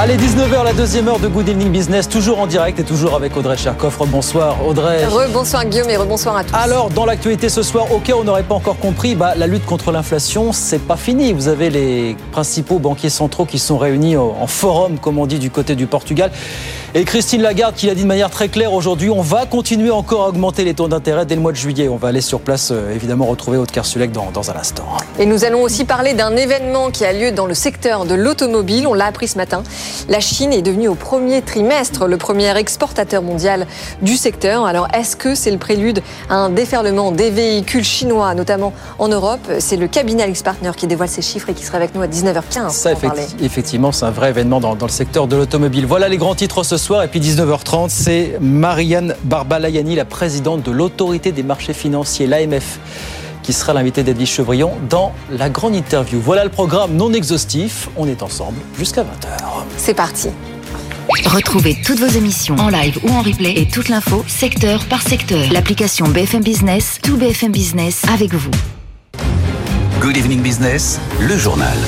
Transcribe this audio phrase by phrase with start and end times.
[0.00, 3.36] Allez, 19h, la deuxième heure de Good Evening Business, toujours en direct et toujours avec
[3.36, 3.96] Audrey Tcherkov.
[4.06, 5.04] Bonsoir Audrey.
[5.04, 6.54] Rebonsoir Guillaume et rebonsoir à tous.
[6.54, 9.48] Alors, dans l'actualité ce soir, au cas où on n'aurait pas encore compris, bah, la
[9.48, 11.32] lutte contre l'inflation, c'est pas fini.
[11.32, 15.50] Vous avez les principaux banquiers centraux qui sont réunis en forum, comme on dit, du
[15.50, 16.30] côté du Portugal.
[16.94, 20.24] Et Christine Lagarde qui l'a dit de manière très claire aujourd'hui, on va continuer encore
[20.24, 21.86] à augmenter les taux d'intérêt dès le mois de juillet.
[21.86, 24.86] On va aller sur place, euh, évidemment, retrouver Aude Kersulek dans, dans un instant.
[25.18, 28.86] Et nous allons aussi parler d'un événement qui a lieu dans le secteur de l'automobile.
[28.86, 29.62] On l'a appris ce matin.
[30.08, 33.66] La Chine est devenue au premier trimestre le premier exportateur mondial
[34.02, 34.66] du secteur.
[34.66, 39.40] Alors, est-ce que c'est le prélude à un déferlement des véhicules chinois, notamment en Europe?
[39.58, 42.06] C'est le cabinet Alex Partner qui dévoile ces chiffres et qui sera avec nous à
[42.06, 42.70] 19h15.
[42.70, 42.92] Ça,
[43.42, 45.86] effectivement, c'est un vrai événement dans, dans le secteur de l'automobile.
[45.86, 47.02] Voilà les grands titres ce soir.
[47.02, 52.78] Et puis 19h30, c'est Marianne Barbalayani, la présidente de l'autorité des marchés financiers, l'AMF
[53.48, 56.20] qui sera l'invité d'Edwige Chevrillon dans la grande interview.
[56.20, 57.88] Voilà le programme non exhaustif.
[57.96, 59.38] On est ensemble jusqu'à 20h.
[59.78, 60.28] C'est parti.
[61.24, 65.50] Retrouvez toutes vos émissions en live ou en replay et toute l'info secteur par secteur.
[65.50, 68.50] L'application BFM Business, tout BFM Business avec vous.
[69.98, 71.78] Good evening business, le journal.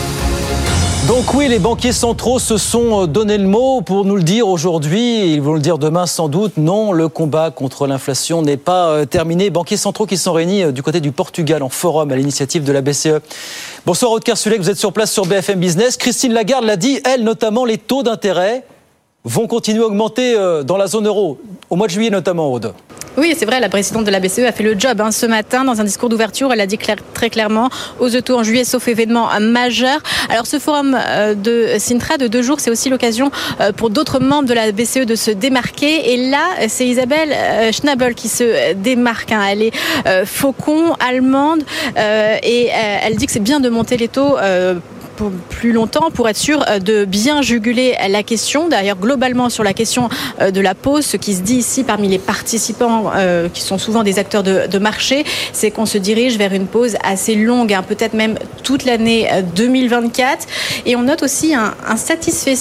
[1.21, 4.49] Donc oui, les banquiers centraux se sont euh, donné le mot pour nous le dire
[4.49, 5.35] aujourd'hui.
[5.35, 6.57] Ils vont le dire demain sans doute.
[6.57, 9.51] Non, le combat contre l'inflation n'est pas euh, terminé.
[9.51, 12.73] Banquiers centraux qui sont réunis euh, du côté du Portugal en forum à l'initiative de
[12.73, 13.21] la BCE.
[13.85, 15.99] Bonsoir Aude Kersulek, vous êtes sur place sur BFM Business.
[15.99, 18.65] Christine Lagarde l'a dit, elle notamment, les taux d'intérêt
[19.25, 22.73] vont continuer à augmenter dans la zone euro, au mois de juillet notamment, Aude.
[23.17, 25.65] Oui, c'est vrai, la présidente de la BCE a fait le job hein, ce matin
[25.65, 26.53] dans un discours d'ouverture.
[26.53, 26.79] Elle a dit
[27.13, 30.01] très clairement aux taux en juillet, sauf événement majeur.
[30.29, 34.21] Alors ce forum euh, de Sintra de deux jours, c'est aussi l'occasion euh, pour d'autres
[34.21, 36.13] membres de la BCE de se démarquer.
[36.13, 39.33] Et là, c'est Isabelle euh, Schnabel qui se démarque.
[39.33, 39.43] Hein.
[39.51, 39.73] Elle est
[40.25, 41.63] faucon allemande
[41.97, 44.37] et elle dit que c'est bien de monter les taux
[45.29, 48.69] plus longtemps pour être sûr euh, de bien juguler la question.
[48.69, 50.09] D'ailleurs, globalement, sur la question
[50.41, 53.79] euh, de la pause, ce qui se dit ici parmi les participants, euh, qui sont
[53.79, 57.83] souvent des acteurs de, marché, c'est qu'on se dirige vers une pause assez longue, hein,
[57.87, 60.47] peut-être même toute l'année 2024.
[60.87, 62.55] Et on note aussi un, un satisfait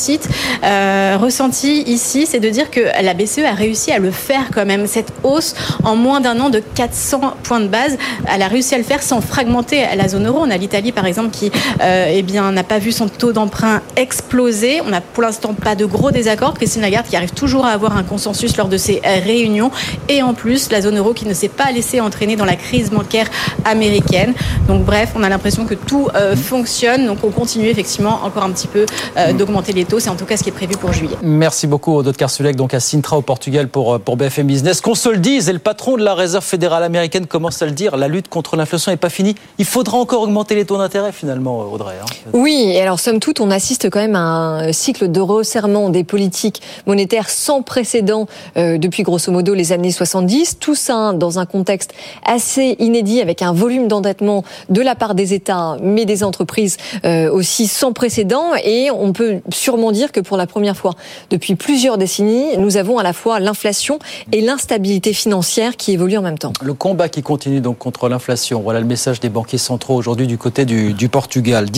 [1.18, 4.86] ressenti ici, c'est de dire que la BCE a réussi à le faire quand même,
[4.88, 5.56] cette hausse
[5.86, 7.98] en moins d'un an de 400 points de base.
[8.28, 10.40] Elle a réussi à le faire sans fragmenter la zone euro.
[10.42, 14.82] On a l'Italie, par exemple, qui eh bien, n'a pas vu son taux d'emprunt exploser.
[14.86, 16.54] On n'a pour l'instant pas de gros désaccords.
[16.54, 19.72] Christine Lagarde qui arrive toujours à avoir un consensus lors de ces réunions.
[20.08, 22.90] Et en plus, la zone euro qui ne s'est pas laissée entraîner dans la crise
[22.92, 23.28] bancaire
[23.66, 24.34] américaine.
[24.68, 27.06] Donc bref, on a l'impression que tout euh, fonctionne.
[27.06, 28.86] Donc on continue effectivement encore un petit peu
[29.18, 30.00] euh, d'augmenter les taux.
[30.00, 31.18] C'est en tout cas ce qui est prévu pour juillet.
[31.22, 34.82] Merci beaucoup, Odot Karsulek, donc à Sintra au Portugal pour, euh, pour BFM Business.
[34.82, 37.72] Qu'on se le dise, et le patron de la Réserve fédérale américaine commence à le
[37.72, 39.36] dire, la lutte contre l'inflation n'est pas finie.
[39.58, 41.96] Il faudra encore augmenter les taux d'intérêt finalement, Audrey.
[42.02, 42.30] Hein.
[42.34, 46.04] Oui, et alors somme toute, on assiste quand même à un cycle de resserrement des
[46.04, 48.28] politiques monétaires sans précédent
[48.58, 50.58] euh, depuis grosso modo les années 70.
[50.60, 51.94] Tout ça dans un contexte
[52.26, 57.32] assez inédit avec un volume d'endettement de la part des États, mais des entreprises euh,
[57.32, 58.52] aussi sans précédent.
[58.64, 60.94] Et on peut sûrement dire que pour la première fois
[61.30, 64.00] depuis plusieurs décennies, nous avons à la fois l'inflation
[64.32, 66.54] et l'instabilité financière qui évoluent en même temps.
[66.62, 68.62] Le combat qui continue donc contre l'inflation.
[68.62, 71.70] Voilà le message des banquiers centraux aujourd'hui du côté du, du Portugal.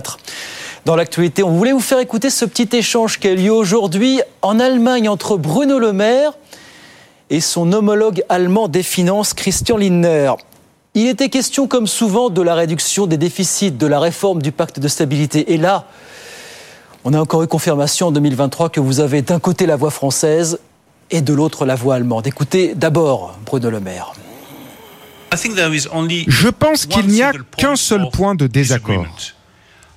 [0.00, 0.16] 19h04
[0.84, 1.42] dans l'actualité.
[1.42, 5.36] On voulait vous faire écouter ce petit échange qui a lieu aujourd'hui en Allemagne entre
[5.36, 6.32] Bruno Le Maire
[7.28, 10.32] et son homologue allemand des finances, Christian Lindner.
[10.94, 14.78] Il était question, comme souvent, de la réduction des déficits, de la réforme du pacte
[14.80, 15.52] de stabilité.
[15.52, 15.88] Et là,
[17.04, 20.58] on a encore eu confirmation en 2023 que vous avez d'un côté la voix française
[21.10, 22.26] et de l'autre la voix allemande.
[22.26, 24.12] Écoutez d'abord Bruno Le Maire.
[25.32, 29.04] Je pense qu'il n'y a qu'un seul point de désaccord.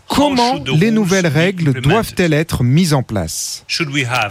[0.10, 3.64] Comment les nouvelles règles doivent-elles être mises en place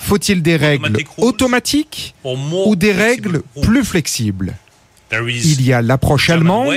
[0.00, 4.54] Faut-il des règles automatiques ou des règles plus flexibles
[5.12, 6.74] Il y a l'approche allemande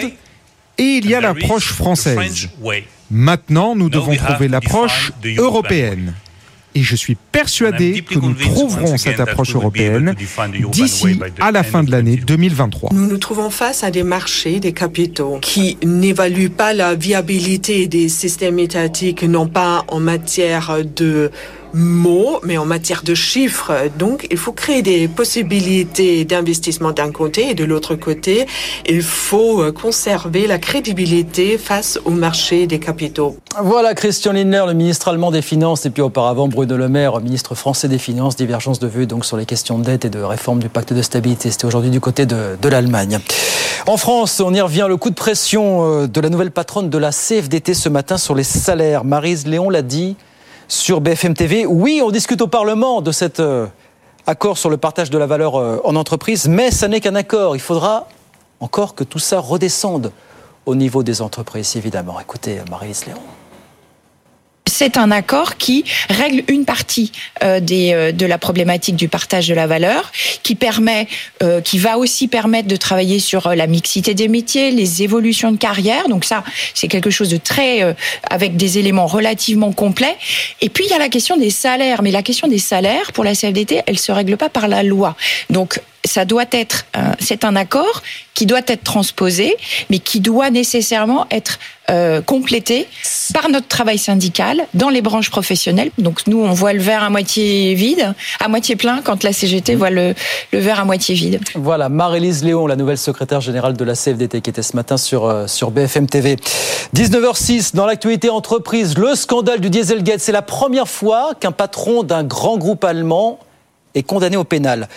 [0.77, 2.49] et il y a l'approche française.
[3.09, 6.13] Maintenant, nous devons trouver l'approche européenne.
[6.73, 10.15] Et je suis persuadé que nous trouverons cette approche européenne
[10.71, 12.91] d'ici à la fin de l'année 2023.
[12.93, 18.07] Nous nous trouvons face à des marchés des capitaux qui n'évaluent pas la viabilité des
[18.07, 21.31] systèmes étatiques, non pas en matière de
[21.73, 23.71] mots, mais en matière de chiffres.
[23.97, 28.45] Donc, il faut créer des possibilités d'investissement d'un côté et de l'autre côté,
[28.87, 33.37] il faut euh, conserver la crédibilité face au marché des capitaux.
[33.61, 37.55] Voilà Christian Lindner, le ministre allemand des Finances, et puis auparavant Bruno Le Maire, ministre
[37.55, 38.35] français des Finances.
[38.35, 41.01] Divergence de vue donc sur les questions de dette et de réforme du pacte de
[41.01, 41.51] stabilité.
[41.51, 43.19] C'était aujourd'hui du côté de, de l'Allemagne.
[43.87, 46.97] En France, on y revient, le coup de pression euh, de la nouvelle patronne de
[46.97, 49.03] la CFDT ce matin sur les salaires.
[49.03, 50.15] Marise Léon l'a dit
[50.71, 51.65] sur BFM TV.
[51.65, 53.67] Oui, on discute au Parlement de cet euh,
[54.25, 57.57] accord sur le partage de la valeur euh, en entreprise, mais ça n'est qu'un accord.
[57.57, 58.07] Il faudra
[58.61, 60.13] encore que tout ça redescende
[60.65, 62.19] au niveau des entreprises, évidemment.
[62.21, 63.19] Écoutez, Marise Léon
[64.67, 67.11] c'est un accord qui règle une partie
[67.43, 70.11] euh, des, euh, de la problématique du partage de la valeur,
[70.43, 71.07] qui permet,
[71.43, 75.57] euh, qui va aussi permettre de travailler sur la mixité des métiers, les évolutions de
[75.57, 76.07] carrière.
[76.07, 76.43] Donc ça,
[76.73, 77.95] c'est quelque chose de très,
[78.29, 80.17] avec des éléments relativement complets.
[80.61, 83.23] Et puis il y a la question des salaires, mais la question des salaires pour
[83.23, 85.15] la CFDT, elle se règle pas par la loi.
[85.49, 86.85] Donc ça doit être,
[87.19, 88.01] c'est un accord
[88.33, 89.55] qui doit être transposé,
[89.89, 91.59] mais qui doit nécessairement être
[91.91, 92.87] euh, complété
[93.33, 95.91] par notre travail syndical dans les branches professionnelles.
[95.97, 99.75] Donc nous, on voit le verre à moitié vide, à moitié plein, quand la CGT
[99.75, 100.13] voit le,
[100.53, 101.41] le verre à moitié vide.
[101.55, 105.25] Voilà, Marie-Lise Léon, la nouvelle secrétaire générale de la CFDT, qui était ce matin sur,
[105.25, 106.37] euh, sur BFM TV.
[106.95, 110.21] 19h06, dans l'actualité entreprise, le scandale du Dieselgate.
[110.21, 113.39] C'est la première fois qu'un patron d'un grand groupe allemand
[113.95, 114.87] est condamné au pénal.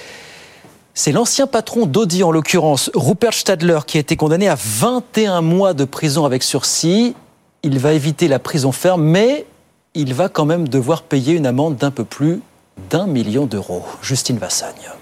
[0.97, 5.75] C'est l'ancien patron d'Audi, en l'occurrence, Rupert Stadler, qui a été condamné à 21 mois
[5.75, 7.17] de prison avec sursis.
[7.65, 9.45] Il va éviter la prison ferme, mais
[9.95, 12.43] il va quand même devoir payer une amende d'un peu plus
[12.91, 13.85] d'un million d'euros.
[14.03, 14.93] Justine Vassagne.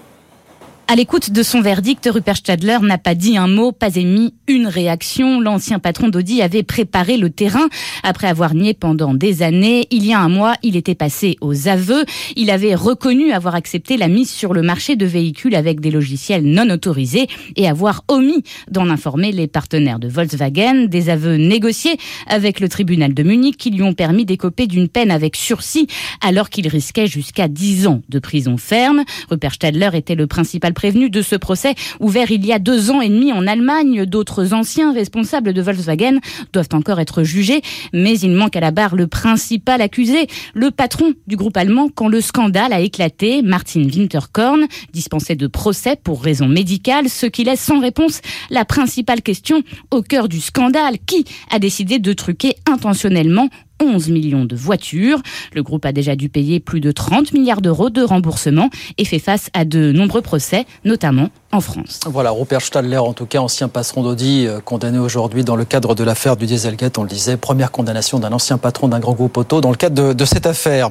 [0.89, 4.67] À l'écoute de son verdict, Rupert Stadler n'a pas dit un mot, pas émis une
[4.67, 5.39] réaction.
[5.39, 7.67] L'ancien patron d'Audi avait préparé le terrain
[8.03, 9.87] après avoir nié pendant des années.
[9.91, 12.03] Il y a un mois, il était passé aux aveux.
[12.35, 16.43] Il avait reconnu avoir accepté la mise sur le marché de véhicules avec des logiciels
[16.43, 20.87] non autorisés et avoir omis d'en informer les partenaires de Volkswagen.
[20.87, 21.97] Des aveux négociés
[22.27, 25.87] avec le tribunal de Munich qui lui ont permis d'écoper d'une peine avec sursis
[26.21, 29.03] alors qu'il risquait jusqu'à 10 ans de prison ferme.
[29.29, 33.01] Rupert Stadler était le principal prévenu de ce procès ouvert il y a deux ans
[33.01, 34.05] et demi en Allemagne.
[34.05, 36.19] D'autres anciens responsables de Volkswagen
[36.51, 37.61] doivent encore être jugés,
[37.93, 42.07] mais il manque à la barre le principal accusé, le patron du groupe allemand quand
[42.07, 47.61] le scandale a éclaté, Martin Winterkorn, dispensé de procès pour raison médicale, ce qui laisse
[47.61, 50.97] sans réponse la principale question au cœur du scandale.
[51.05, 53.49] Qui a décidé de truquer intentionnellement
[53.81, 55.21] 11 millions de voitures.
[55.53, 59.19] Le groupe a déjà dû payer plus de 30 milliards d'euros de remboursement et fait
[59.19, 61.99] face à de nombreux procès, notamment en France.
[62.05, 65.95] Voilà, Rupert Stadler, en tout cas ancien patron d'Audi, euh, condamné aujourd'hui dans le cadre
[65.95, 69.37] de l'affaire du Dieselgate, on le disait, première condamnation d'un ancien patron d'un grand groupe
[69.37, 70.89] auto dans le cadre de, cette affaire.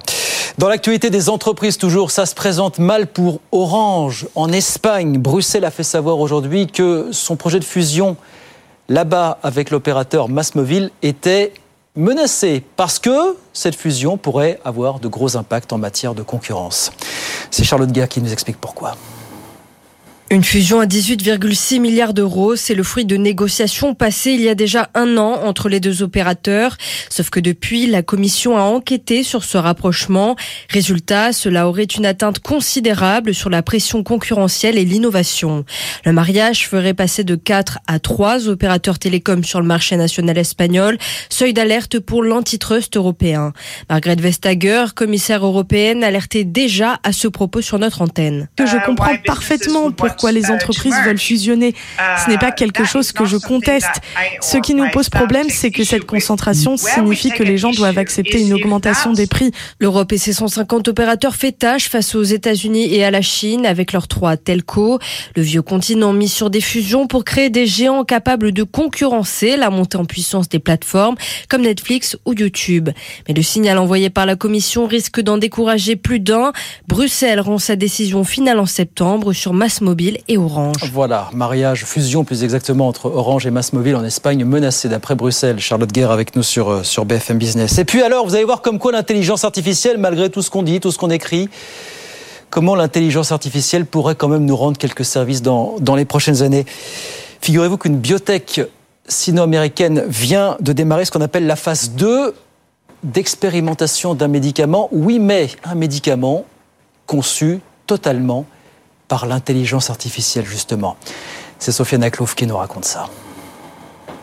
[0.58, 4.26] Dans l'actualité des entreprises, toujours, ça se présente mal pour Orange.
[4.34, 8.17] En Espagne, Bruxelles a fait savoir aujourd'hui que son projet de fusion
[8.88, 11.52] là-bas avec l'opérateur Massmobile était
[11.94, 16.93] menacée parce que cette fusion pourrait avoir de gros impacts en matière de concurrence.
[17.50, 18.97] C'est Charlotte Guerre qui nous explique pourquoi.
[20.32, 24.55] Une fusion à 18,6 milliards d'euros, c'est le fruit de négociations passées il y a
[24.55, 26.79] déjà un an entre les deux opérateurs.
[27.11, 30.34] Sauf que depuis, la Commission a enquêté sur ce rapprochement.
[30.70, 35.67] Résultat, cela aurait une atteinte considérable sur la pression concurrentielle et l'innovation.
[36.06, 40.96] Le mariage ferait passer de 4 à 3 opérateurs télécoms sur le marché national espagnol,
[41.29, 43.52] seuil d'alerte pour l'antitrust européen.
[43.91, 48.48] Margrethe Vestager, commissaire européenne, alertait déjà à ce propos sur notre antenne.
[48.56, 51.74] Que je comprends parfaitement pourquoi les entreprises veulent fusionner.
[52.24, 54.00] Ce n'est pas quelque chose que je conteste.
[54.41, 58.41] Ce qui nous pose problème, c'est que cette concentration signifie que les gens doivent accepter
[58.41, 59.50] une augmentation des prix.
[59.81, 63.93] L'Europe et ses 150 opérateurs fait tâche face aux États-Unis et à la Chine avec
[63.93, 64.98] leurs trois telcos.
[65.34, 69.70] Le vieux continent mis sur des fusions pour créer des géants capables de concurrencer la
[69.70, 71.17] montée en puissance des plateformes
[71.48, 72.91] comme Netflix ou YouTube.
[73.26, 76.52] Mais le signal envoyé par la Commission risque d'en décourager plus d'un.
[76.88, 80.90] Bruxelles rend sa décision finale en septembre sur Mass Mobile et Orange.
[80.92, 85.60] Voilà, mariage, fusion plus exactement entre Orange et Massmobile en Espagne menacé d'après Bruxelles.
[85.60, 87.78] Charlotte Guerre avec nous sur, euh, sur BFM Business.
[87.78, 90.81] Et puis alors, vous allez voir comme quoi l'intelligence artificielle, malgré tout ce qu'on dit,
[90.81, 91.48] tout ce qu'on écrit,
[92.50, 96.66] comment l'intelligence artificielle pourrait quand même nous rendre quelques services dans, dans les prochaines années.
[97.40, 98.60] Figurez-vous qu'une biotech
[99.08, 102.34] sino-américaine vient de démarrer ce qu'on appelle la phase 2
[103.02, 104.88] d'expérimentation d'un médicament.
[104.92, 106.44] Oui, mais un médicament
[107.06, 108.46] conçu totalement
[109.09, 110.97] par l'intelligence artificielle, justement.
[111.59, 113.09] C'est Sofiane Aklouf qui nous raconte ça.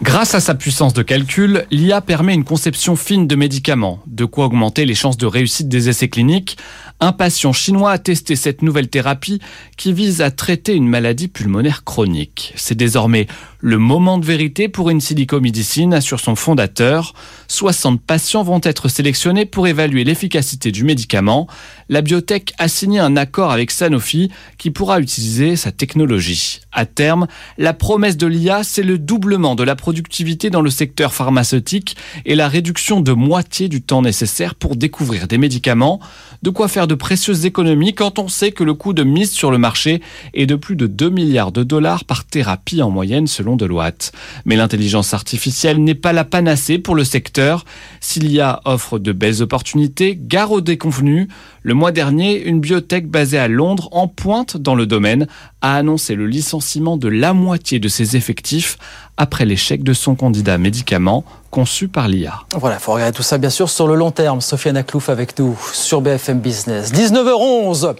[0.01, 4.45] Grâce à sa puissance de calcul, l'IA permet une conception fine de médicaments, de quoi
[4.45, 6.57] augmenter les chances de réussite des essais cliniques.
[7.01, 9.39] Un patient chinois a testé cette nouvelle thérapie
[9.77, 12.51] qui vise à traiter une maladie pulmonaire chronique.
[12.57, 13.27] C'est désormais
[13.61, 17.13] le moment de vérité pour une silicomédicine, assure son fondateur.
[17.47, 21.47] 60 patients vont être sélectionnés pour évaluer l'efficacité du médicament.
[21.87, 26.59] La biotech a signé un accord avec Sanofi qui pourra utiliser sa technologie.
[26.73, 27.27] À terme,
[27.57, 32.35] la promesse de l'IA, c'est le doublement de la productivité dans le secteur pharmaceutique et
[32.35, 35.99] la réduction de moitié du temps nécessaire pour découvrir des médicaments.
[36.43, 39.51] De quoi faire de précieuses économies quand on sait que le coût de mise sur
[39.51, 40.01] le marché
[40.33, 44.11] est de plus de 2 milliards de dollars par thérapie en moyenne selon de Deloitte.
[44.45, 47.63] Mais l'intelligence artificielle n'est pas la panacée pour le secteur.
[48.01, 51.27] S'il y a offre de belles opportunités, gare aux déconvenus.
[51.61, 55.27] Le mois dernier, une biotech basée à Londres, en pointe dans le domaine,
[55.61, 58.77] a annoncé le licenciement de la moitié de ses effectifs
[59.17, 62.35] après l'échec de son candidat médicament conçu par l'IA.
[62.55, 64.39] Voilà, il faut regarder tout ça bien sûr sur le long terme.
[64.39, 66.93] Sofiane Aklouf avec nous sur BFM Business.
[66.93, 67.95] 19h11.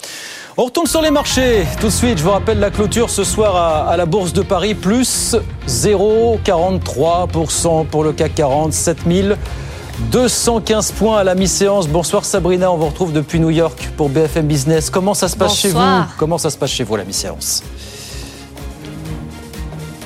[0.58, 1.66] On retourne sur les marchés.
[1.80, 4.76] Tout de suite, je vous rappelle la clôture ce soir à, la Bourse de Paris,
[4.76, 5.36] plus
[5.68, 8.74] 0,43% pour le CAC 40,
[10.00, 11.88] 7215 points à la mi-séance.
[11.88, 14.90] Bonsoir Sabrina, on vous retrouve depuis New York pour BFM Business.
[14.90, 15.80] Comment ça se passe chez vous
[16.18, 17.62] Comment ça se passe chez vous la mi-séance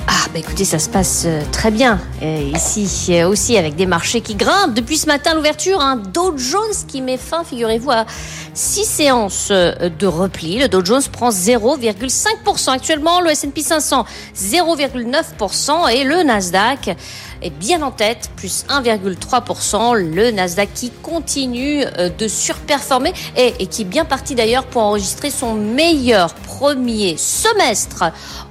[0.06, 4.20] ah, bah écoutez, ça se passe euh, très bien euh, ici aussi avec des marchés
[4.20, 5.80] qui grimpent depuis ce matin l'ouverture.
[5.80, 8.04] Un Dow Jones qui met fin, figurez-vous, à
[8.52, 10.58] six séances euh, de repli.
[10.58, 14.04] Le Dow Jones prend 0,5% actuellement, le S&P 500
[14.36, 16.96] 0,9% et le Nasdaq
[17.44, 19.94] est bien en tête, plus 1,3%.
[19.94, 21.84] Le Nasdaq qui continue
[22.18, 28.04] de surperformer et, qui est bien parti d'ailleurs pour enregistrer son meilleur premier semestre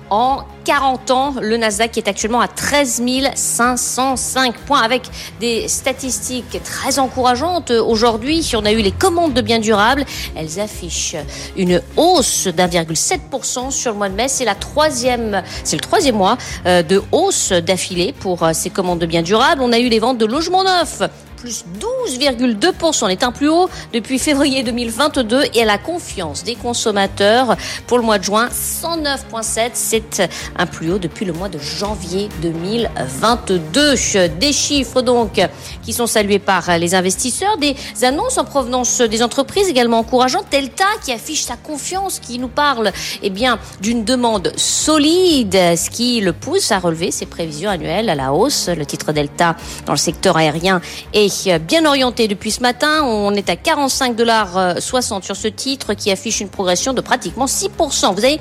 [0.10, 1.34] en 40 ans.
[1.42, 3.02] Le Nasdaq est actuellement à 13
[3.36, 5.04] 505 points avec
[5.40, 7.72] des statistiques très encourageantes.
[7.72, 10.06] Aujourd'hui, on a eu les commandes de biens durables.
[10.36, 11.16] Elles affichent
[11.58, 14.28] une hausse d'1,7% sur le mois de mai.
[14.28, 18.83] C'est la troisième, c'est le troisième mois euh, de hausse d'affilée pour euh, ces commandes
[18.84, 19.62] de biens durables.
[19.62, 21.02] On a eu les ventes de logements neufs
[21.44, 21.66] plus
[22.08, 23.04] 12,2%.
[23.04, 27.98] On est un plus haut depuis février 2022 et à la confiance des consommateurs pour
[27.98, 29.72] le mois de juin, 109,7.
[29.74, 33.96] C'est un plus haut depuis le mois de janvier 2022.
[34.40, 35.42] Des chiffres donc
[35.82, 40.46] qui sont salués par les investisseurs, des annonces en provenance des entreprises également encourageantes.
[40.50, 46.22] Delta qui affiche sa confiance, qui nous parle eh bien d'une demande solide, ce qui
[46.22, 48.70] le pousse à relever ses prévisions annuelles à la hausse.
[48.70, 50.80] Le titre Delta dans le secteur aérien
[51.12, 51.33] est
[51.68, 53.04] bien orienté depuis ce matin.
[53.04, 57.46] On est à 45 dollars 60 sur ce titre qui affiche une progression de pratiquement
[57.46, 58.14] 6%.
[58.14, 58.40] Vous avez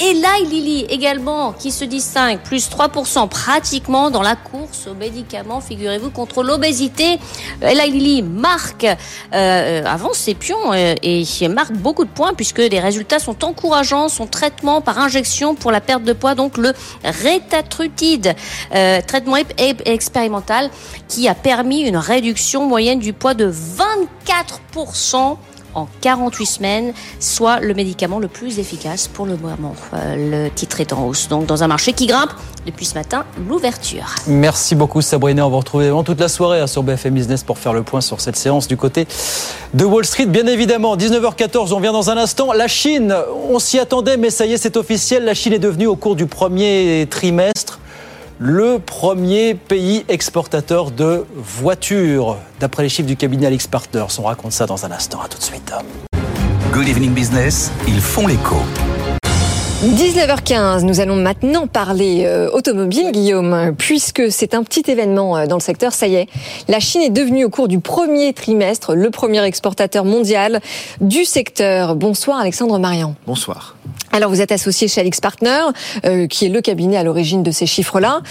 [0.00, 6.10] Eli Lilly également qui se distingue, plus 3% pratiquement dans la course aux médicaments, figurez-vous,
[6.10, 7.18] contre l'obésité.
[7.60, 8.86] Eli Lilly marque,
[9.34, 14.08] euh, avance ses pions euh, et marque beaucoup de points puisque les résultats sont encourageants.
[14.08, 18.36] Son traitement par injection pour la perte de poids, donc le rétatrutide,
[18.74, 19.36] euh, traitement
[19.84, 20.70] expérimental
[21.08, 25.38] qui a permis une réduction moyenne du poids de 24%
[25.74, 29.74] en 48 semaines, soit le médicament le plus efficace pour le moment.
[29.94, 31.28] Euh, le titre est en hausse.
[31.28, 32.30] Donc dans un marché qui grimpe
[32.66, 34.14] depuis ce matin, l'ouverture.
[34.26, 35.46] Merci beaucoup Sabrina.
[35.46, 38.20] On va retrouver toute la soirée hein, sur BFM Business pour faire le point sur
[38.20, 39.06] cette séance du côté
[39.74, 40.26] de Wall Street.
[40.26, 42.52] Bien évidemment, 19h14, on vient dans un instant.
[42.52, 43.14] La Chine,
[43.50, 45.24] on s'y attendait, mais ça y est, c'est officiel.
[45.24, 47.78] La Chine est devenue au cours du premier trimestre
[48.38, 54.06] le premier pays exportateur de voitures, d'après les chiffres du cabinet Alix Partners.
[54.18, 55.20] On raconte ça dans un instant.
[55.20, 55.72] À tout de suite.
[56.72, 58.56] Good Evening Business, ils font l'écho.
[59.82, 65.56] 19h15, nous allons maintenant parler euh, automobile, Guillaume, puisque c'est un petit événement euh, dans
[65.56, 65.92] le secteur.
[65.92, 66.28] Ça y est,
[66.66, 70.60] la Chine est devenue au cours du premier trimestre le premier exportateur mondial
[71.00, 71.94] du secteur.
[71.94, 73.14] Bonsoir Alexandre Marian.
[73.26, 73.76] Bonsoir.
[74.12, 75.60] Alors vous êtes associé chez Alix Partner,
[76.04, 78.22] euh, qui est le cabinet à l'origine de ces chiffres-là.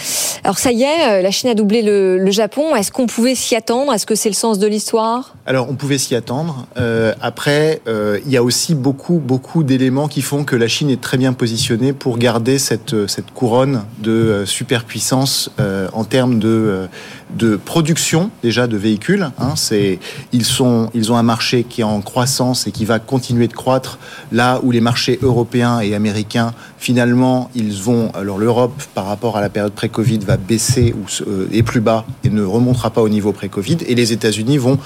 [0.44, 2.76] Alors ça y est, la Chine a doublé le, Japon.
[2.76, 3.94] Est-ce qu'on pouvait s'y attendre?
[3.94, 5.36] Est-ce que c'est le sens de l'histoire?
[5.46, 6.68] Alors on pouvait s'y attendre.
[6.78, 10.90] Euh, après, euh, il y a aussi beaucoup beaucoup d'éléments qui font que la Chine
[10.90, 16.04] est très bien positionné pour garder cette, euh, cette couronne de euh, superpuissance euh, en
[16.04, 16.88] termes de,
[17.36, 19.30] de production déjà de véhicules.
[19.40, 19.54] Hein.
[19.56, 20.00] C'est,
[20.32, 23.54] ils, sont, ils ont un marché qui est en croissance et qui va continuer de
[23.54, 24.00] croître
[24.32, 28.12] là où les marchés européens et américains, finalement, ils vont...
[28.12, 31.06] Alors l'Europe, par rapport à la période pré-Covid, va baisser ou
[31.52, 33.78] est plus bas et ne remontera pas au niveau pré-Covid.
[33.88, 34.78] Et les États-Unis vont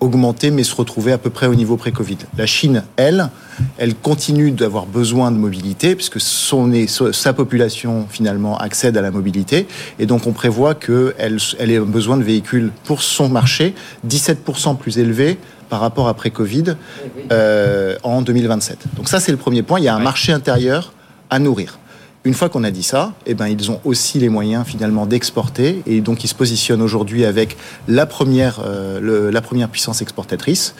[0.00, 2.18] augmenter, mais se retrouver à peu près au niveau pré-Covid.
[2.36, 3.30] La Chine, elle,
[3.78, 6.72] elle continue d'avoir besoin de mobilité, puisque son,
[7.12, 9.68] sa population, finalement, accède à la mobilité.
[10.00, 13.74] Et donc, on prévoit qu'elle elle ait besoin de véhicules pour son marché
[14.08, 15.38] 17% plus élevé
[15.72, 16.76] par rapport à pré-Covid
[17.30, 18.76] euh, en 2027.
[18.94, 19.80] Donc ça, c'est le premier point.
[19.80, 20.92] Il y a un marché intérieur
[21.30, 21.78] à nourrir.
[22.24, 25.82] Une fois qu'on a dit ça, eh ben, ils ont aussi les moyens finalement d'exporter
[25.86, 27.56] et donc ils se positionnent aujourd'hui avec
[27.88, 30.74] la première, euh, la première puissance exportatrice.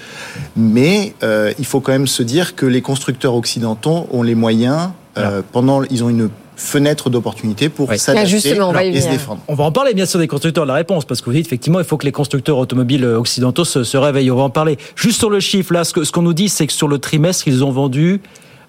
[0.56, 4.90] Mais euh, il faut quand même se dire que les constructeurs occidentaux ont les moyens,
[5.16, 9.40] euh, pendant, ils ont une fenêtre d'opportunité pour s'adapter et se défendre.
[9.49, 11.47] On va en parler bien sûr des constructeurs de la réponse, parce que vous dites
[11.47, 14.30] effectivement il faut que les constructeurs automobiles occidentaux se, se réveillent.
[14.30, 14.76] On va en parler.
[14.97, 16.99] Juste sur le chiffre, là, ce qu'on ce qu'on nous dit, c'est que sur le
[16.99, 18.21] trimestre, ils ont vendu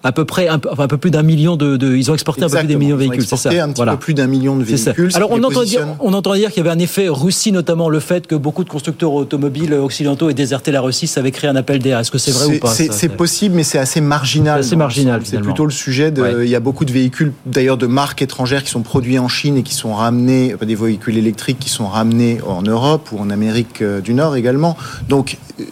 [0.04, 2.44] à peu près un, enfin, un peu plus d'un million de, de, ils ont exporté
[2.44, 3.50] un peu plus d'un million de véhicules, c'est ça.
[3.50, 5.10] Un petit peu plus d'un million de véhicules.
[5.14, 8.00] Alors on entend dire, on entend dire qu'il y avait un effet Russie, notamment le
[8.00, 11.56] fait que beaucoup de constructeurs automobiles occidentaux aient déserté la Russie, ça avait créé un
[11.56, 11.98] appel d'air.
[11.98, 14.62] Est-ce que c'est vrai ou pas C'est possible, mais c'est assez marginal.
[14.62, 15.22] C'est marginal.
[15.24, 16.10] C'est plutôt le sujet.
[16.10, 19.28] De, Il y a beaucoup de véhicules, d'ailleurs de marques étrangères, qui sont produits en
[19.28, 23.30] Chine et qui sont ramenés, des véhicules électriques qui sont ramenés en Europe ou en
[23.30, 24.76] Amérique euh, du Nord également.
[25.08, 25.64] Donc euh,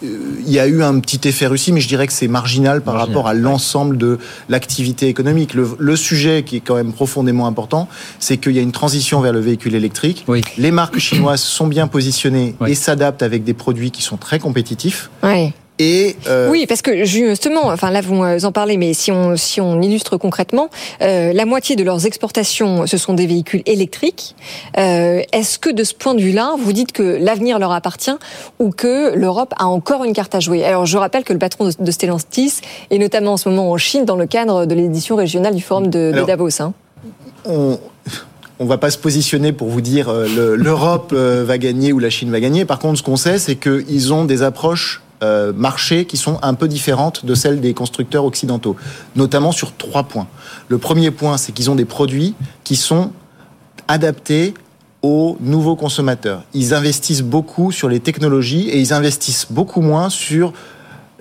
[0.46, 2.94] il y a eu un petit effet Russie, mais je dirais que c'est marginal par
[2.94, 5.54] rapport à l'ensemble de l'activité économique.
[5.54, 7.88] Le, sujet qui est quand même profondément important,
[8.18, 10.24] c'est qu'il y a une transition vers le véhicule électrique.
[10.58, 15.10] Les marques chinoises sont bien positionnées et s'adaptent avec des produits qui sont très compétitifs.
[15.80, 19.80] Euh, oui, parce que justement, enfin là vous en parlez, mais si on si on
[19.80, 20.68] illustre concrètement,
[21.00, 24.36] euh, la moitié de leurs exportations, ce sont des véhicules électriques.
[24.78, 28.14] Euh, est-ce que de ce point de vue-là, vous dites que l'avenir leur appartient
[28.58, 30.64] ou que l'Europe a encore une carte à jouer?
[30.64, 32.60] Alors je rappelle que le patron de Stellantis
[32.90, 35.88] est notamment en ce moment en Chine dans le cadre de l'édition régionale du forum
[35.88, 36.60] de, Davos.
[36.60, 36.72] Hein.
[37.44, 37.78] On
[38.58, 42.38] on va pas se positionner pour vous dire l'Europe va gagner ou la Chine va
[42.38, 42.64] gagner.
[42.64, 46.54] Par contre, ce qu'on sait, c'est qu'ils ont des approches euh, marchés qui sont un
[46.54, 48.76] peu différentes de celles des constructeurs occidentaux,
[49.14, 50.26] notamment sur trois points.
[50.68, 53.12] Le premier point, c'est qu'ils ont des produits qui sont
[53.88, 54.54] adaptés
[55.02, 56.44] aux nouveaux consommateurs.
[56.54, 60.52] Ils investissent beaucoup sur les technologies et ils investissent beaucoup moins sur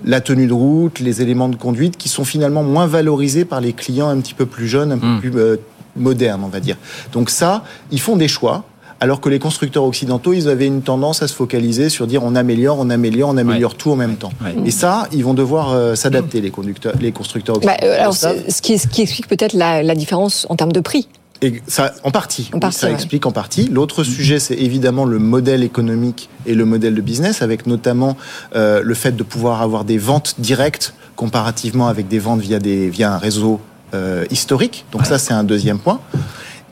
[0.03, 3.73] la tenue de route, les éléments de conduite qui sont finalement moins valorisés par les
[3.73, 5.19] clients un petit peu plus jeunes, un peu hmm.
[5.19, 5.57] plus euh,
[5.95, 6.77] modernes, on va dire.
[7.13, 8.63] Donc ça, ils font des choix
[9.01, 12.35] alors que les constructeurs occidentaux, ils avaient une tendance à se focaliser sur dire on
[12.35, 14.31] améliore, on améliore, on améliore tout en même temps.
[14.63, 17.99] Et ça, ils vont devoir euh, s'adapter, les, conducteurs, les constructeurs bah, occidentaux.
[17.99, 21.07] alors, ce qui, explique peut-être la, différence en termes de prix.
[21.41, 23.67] Et ça, en partie, ça explique en partie.
[23.69, 28.15] L'autre sujet, c'est évidemment le modèle économique et le modèle de business, avec notamment
[28.55, 32.89] euh, le fait de pouvoir avoir des ventes directes comparativement avec des ventes via, des,
[32.89, 33.59] via un réseau
[33.95, 34.85] euh, historique.
[34.91, 35.99] Donc ça, c'est un deuxième point.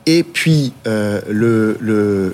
[0.06, 1.76] Et puis euh, le,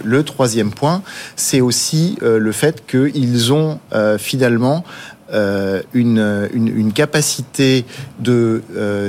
[0.02, 1.02] le, troisième point,
[1.34, 4.84] c'est aussi euh, le fait qu'ils ont euh, finalement
[5.32, 7.84] une, une, une, capacité
[8.20, 8.62] de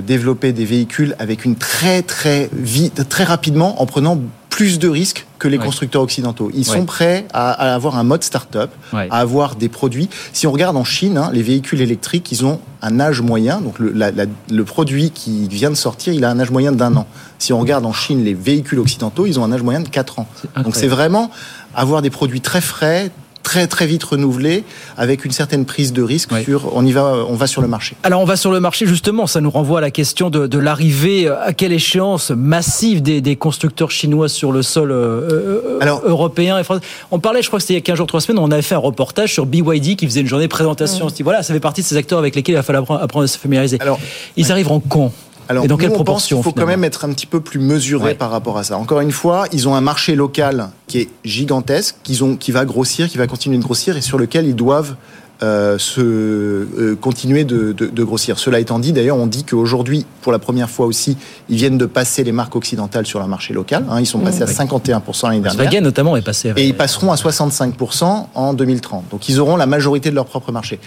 [0.04, 4.20] développer des véhicules avec une très très vite, très rapidement, en prenant
[4.58, 6.50] plus de risques que les constructeurs occidentaux.
[6.52, 10.10] Ils sont prêts à, à, avoir un mode start-up, à avoir des produits.
[10.34, 13.62] Si on regarde en Chine, hein, les véhicules électriques, ils ont un âge moyen.
[13.62, 16.96] Donc le, la, le, produit qui vient de sortir, il a un âge moyen d'un
[16.96, 17.06] an.
[17.38, 20.18] Si on regarde en Chine les véhicules occidentaux, ils ont un âge moyen de 4
[20.18, 20.28] ans.
[20.64, 21.30] Donc c'est vraiment
[21.76, 23.12] avoir des produits très frais,
[23.48, 24.66] très très vite renouvelé
[24.98, 27.96] avec une certaine prise de risque sur on y va on va sur le marché.
[28.04, 30.58] Alors on va sur le marché justement, ça nous renvoie à la question de, de
[30.58, 36.02] l'arrivée à quelle échéance massive des, des, constructeurs chinois sur le sol euh, euh Alors,
[36.04, 36.82] européen et français.
[37.10, 38.62] On parlait, je crois que c'était il y a 15 jours, 3 semaines, on avait
[38.62, 41.06] fait un reportage sur BYD qui faisait une journée de présentation.
[41.06, 43.02] On se dit voilà, ça fait partie de ces acteurs avec lesquels il va falloir
[43.02, 43.78] apprendre, à se familiariser.
[43.80, 43.98] Alors,
[44.36, 45.14] ils arriveront quand?
[45.50, 47.60] Alors, Et dans quelle nous, proportion Il faut quand même être un petit peu plus
[47.60, 48.78] mesuré par rapport à ça.
[48.78, 52.66] Encore une fois, ils ont un marché local qui est gigantesque, qu'ils ont, qui va
[52.66, 54.96] grossir, qui va continuer de grossir et sur lequel ils doivent
[55.44, 58.40] euh, se euh, continuer de, de, de, grossir.
[58.40, 61.16] Cela étant dit, d'ailleurs, on dit qu'aujourd'hui, pour la première fois aussi,
[61.48, 63.86] ils viennent de passer les marques occidentales sur le marché local.
[63.88, 65.54] Hein, ils sont passés à 51% l'année dernière.
[65.54, 66.54] Volkswagen notamment est passé.
[66.56, 69.10] Et ils passeront à 65% en 2030.
[69.12, 70.80] Donc ils auront la majorité de leur propre marché.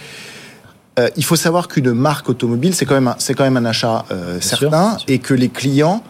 [1.01, 3.65] Euh, il faut savoir qu'une marque automobile, c'est quand même un, c'est quand même un
[3.65, 6.03] achat euh, certain et que les clients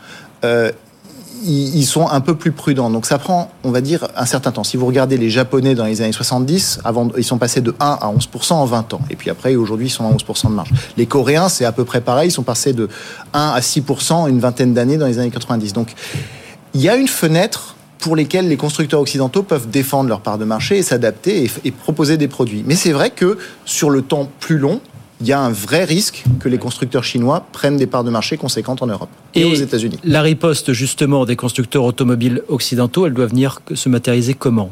[0.43, 0.71] euh,
[1.43, 2.91] ils sont un peu plus prudents.
[2.91, 4.63] Donc ça prend, on va dire, un certain temps.
[4.63, 7.97] Si vous regardez les Japonais dans les années 70, avant, ils sont passés de 1
[8.01, 9.01] à 11% en 20 ans.
[9.09, 10.69] Et puis après, aujourd'hui, ils sont à 11% de marge.
[10.97, 12.29] Les Coréens, c'est à peu près pareil.
[12.29, 12.89] Ils sont passés de
[13.33, 15.73] 1 à 6% en une vingtaine d'années dans les années 90.
[15.73, 15.95] Donc
[16.73, 20.43] il y a une fenêtre pour lesquels les constructeurs occidentaux peuvent défendre leur part de
[20.43, 22.63] marché et s'adapter et, proposer des produits.
[22.65, 24.81] Mais c'est vrai que sur le temps plus long,
[25.21, 28.37] il y a un vrai risque que les constructeurs chinois prennent des parts de marché
[28.37, 29.99] conséquentes en Europe et, aux États-Unis.
[30.03, 34.71] La riposte justement des constructeurs automobiles occidentaux, elle doit venir se matérialiser comment?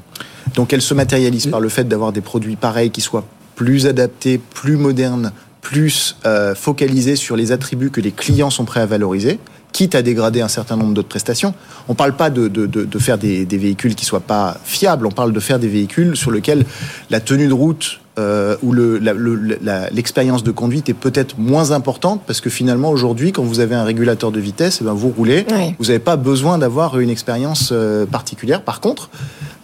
[0.55, 4.39] Donc elle se matérialise par le fait d'avoir des produits pareils qui soient plus adapté,
[4.39, 9.37] plus moderne, plus euh, focalisé sur les attributs que les clients sont prêts à valoriser
[9.71, 11.53] quitte à dégrader un certain nombre d'autres prestations.
[11.88, 14.58] On ne parle pas de, de, de, de faire des, des, véhicules qui soient pas
[14.63, 16.65] fiables, on parle de faire des véhicules sur lesquels
[17.10, 22.49] la tenue de route euh, ou l'expérience de conduite est peut-être moins importante parce que
[22.49, 25.75] finalement aujourd'hui, quand vous avez un régulateur de vitesse, eh ben vous roulez, oui.
[25.79, 28.63] vous n'avez pas besoin d'avoir une expérience euh, particulière.
[28.63, 29.10] Par contre,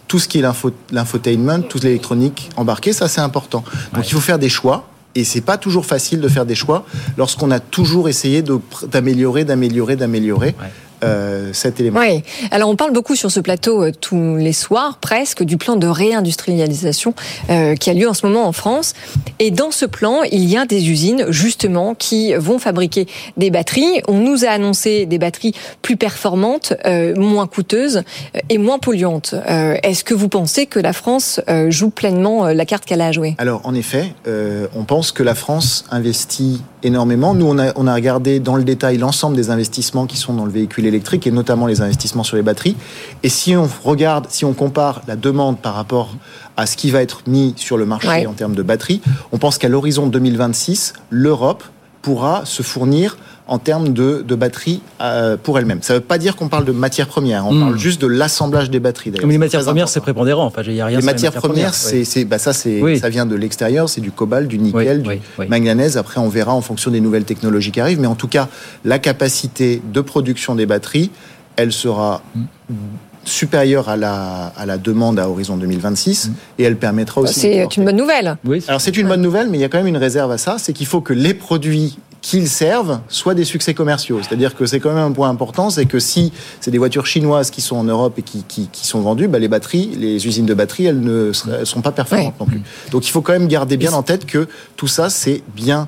[0.08, 0.44] tout ce qui est
[0.92, 3.62] l'infotainment, toute l'électronique embarquée, ça c'est important.
[3.92, 4.08] Donc ouais.
[4.08, 6.84] il faut faire des choix et c'est pas toujours facile de faire des choix
[7.16, 8.44] lorsqu'on a toujours essayé
[8.92, 10.54] d'améliorer, d'améliorer, d'améliorer.
[11.04, 12.00] Euh, cet élément.
[12.00, 12.22] Oui.
[12.50, 15.86] Alors on parle beaucoup sur ce plateau euh, tous les soirs, presque, du plan de
[15.86, 17.14] réindustrialisation
[17.50, 18.94] euh, qui a lieu en ce moment en France.
[19.38, 23.06] Et dans ce plan, il y a des usines justement qui vont fabriquer
[23.36, 24.00] des batteries.
[24.08, 26.72] On nous a annoncé des batteries plus performantes,
[27.16, 28.02] moins coûteuses
[28.48, 29.34] et moins polluantes.
[29.82, 33.34] Est-ce que vous pensez que la France joue pleinement la carte qu'elle a à jouer
[33.38, 37.34] Alors en effet, on pense que la France investit énormément.
[37.34, 40.44] Nous, on a, on a regardé dans le détail l'ensemble des investissements qui sont dans
[40.44, 42.76] le véhicule électrique et notamment les investissements sur les batteries.
[43.22, 46.14] Et si on regarde, si on compare la demande par rapport
[46.56, 48.26] à ce qui va être mis sur le marché ouais.
[48.26, 51.64] en termes de batteries, on pense qu'à l'horizon 2026, l'Europe
[52.02, 53.18] pourra se fournir
[53.48, 55.80] en termes de, de batteries euh, pour elle-même.
[55.82, 57.60] Ça ne veut pas dire qu'on parle de matières premières, on mmh.
[57.60, 59.12] parle juste de l'assemblage des batteries.
[59.12, 60.46] Comme les matières premières, c'est prépondérant.
[60.46, 62.24] Enfin, y a rien les, matières les matières premières, c'est, oui.
[62.24, 62.98] bah ça, c'est, oui.
[62.98, 65.96] ça vient de l'extérieur, c'est du cobalt, du nickel, oui, du manganèse.
[65.96, 68.00] Après, on verra en fonction des nouvelles technologies qui arrivent.
[68.00, 68.48] Mais en tout cas,
[68.84, 71.10] la capacité de production des batteries,
[71.56, 72.74] elle sera mmh
[73.28, 76.32] supérieure à la, à la demande à horizon 2026 mmh.
[76.58, 77.40] et elle permettra aussi.
[77.40, 78.36] C'est une bonne nouvelle.
[78.44, 78.64] Oui.
[78.68, 80.56] Alors c'est une bonne nouvelle, mais il y a quand même une réserve à ça,
[80.58, 84.18] c'est qu'il faut que les produits qu'ils servent soient des succès commerciaux.
[84.20, 87.52] C'est-à-dire que c'est quand même un point important, c'est que si c'est des voitures chinoises
[87.52, 90.44] qui sont en Europe et qui, qui, qui sont vendues, bah les batteries, les usines
[90.44, 92.62] de batteries, elles ne sont pas performantes non plus.
[92.90, 95.86] Donc il faut quand même garder bien en tête que tout ça, c'est bien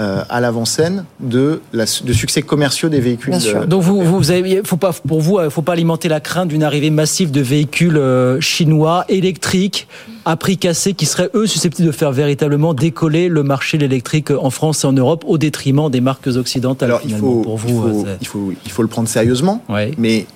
[0.00, 3.30] euh, à l'avant-scène de, la, de succès commerciaux des véhicules.
[3.30, 3.66] Bien sûr.
[3.66, 6.90] Donc vous, vous avez, faut pas, pour vous, faut pas alimenter la crainte d'une arrivée
[6.90, 9.86] massive de véhicules euh, chinois électriques
[10.24, 14.30] à prix cassé qui seraient eux susceptibles de faire véritablement décoller le marché de l'électrique
[14.30, 16.90] en France et en Europe au détriment des marques occidentales.
[16.90, 19.62] Alors il faut, pour vous, il faut, il faut, il faut le prendre sérieusement.
[19.68, 19.92] Ouais.
[19.98, 20.26] Mais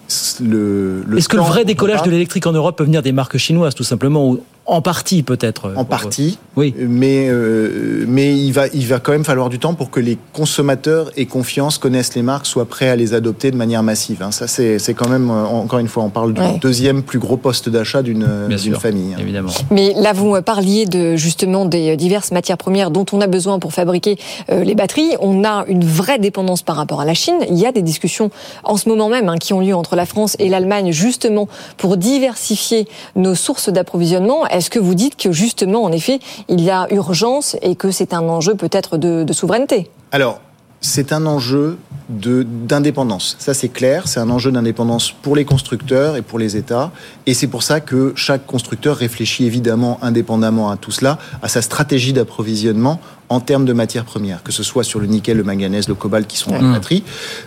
[0.41, 3.39] le, le est-ce que le vrai décollage de l'électrique en Europe peut venir des marques
[3.39, 5.73] chinoises tout simplement ou en partie peut-être.
[5.77, 6.75] En partie, oui.
[6.79, 10.19] Mais euh, mais il va il va quand même falloir du temps pour que les
[10.35, 14.23] consommateurs aient confiance, connaissent les marques, soient prêts à les adopter de manière massive.
[14.23, 14.31] Hein.
[14.31, 16.59] Ça c'est c'est quand même encore une fois on parle du ouais.
[16.61, 19.15] deuxième plus gros poste d'achat d'une d'une famille.
[19.15, 19.19] Hein.
[19.21, 19.51] Évidemment.
[19.71, 23.73] Mais là vous parliez de justement des diverses matières premières dont on a besoin pour
[23.73, 24.19] fabriquer
[24.51, 25.17] euh, les batteries.
[25.21, 27.39] On a une vraie dépendance par rapport à la Chine.
[27.49, 28.31] Il y a des discussions
[28.65, 31.97] en ce moment même hein, qui ont lieu entre la France et l'Allemagne justement pour
[31.97, 34.45] diversifier nos sources d'approvisionnement.
[34.59, 36.19] Est-ce que vous dites que justement, en effet,
[36.49, 39.89] il y a urgence et que c'est un enjeu peut-être de, de souveraineté?
[40.11, 40.41] Alors,
[40.81, 43.37] c'est un enjeu d'indépendance.
[43.39, 44.09] Ça, c'est clair.
[44.09, 46.91] C'est un enjeu d'indépendance pour les constructeurs et pour les États.
[47.27, 51.63] Et c'est pour ça que chaque constructeur réfléchit évidemment indépendamment à tout cela, à sa
[51.63, 55.87] stratégie d'approvisionnement en termes de matières premières, que ce soit sur le nickel, le manganèse,
[55.87, 57.05] le cobalt qui sont la batterie,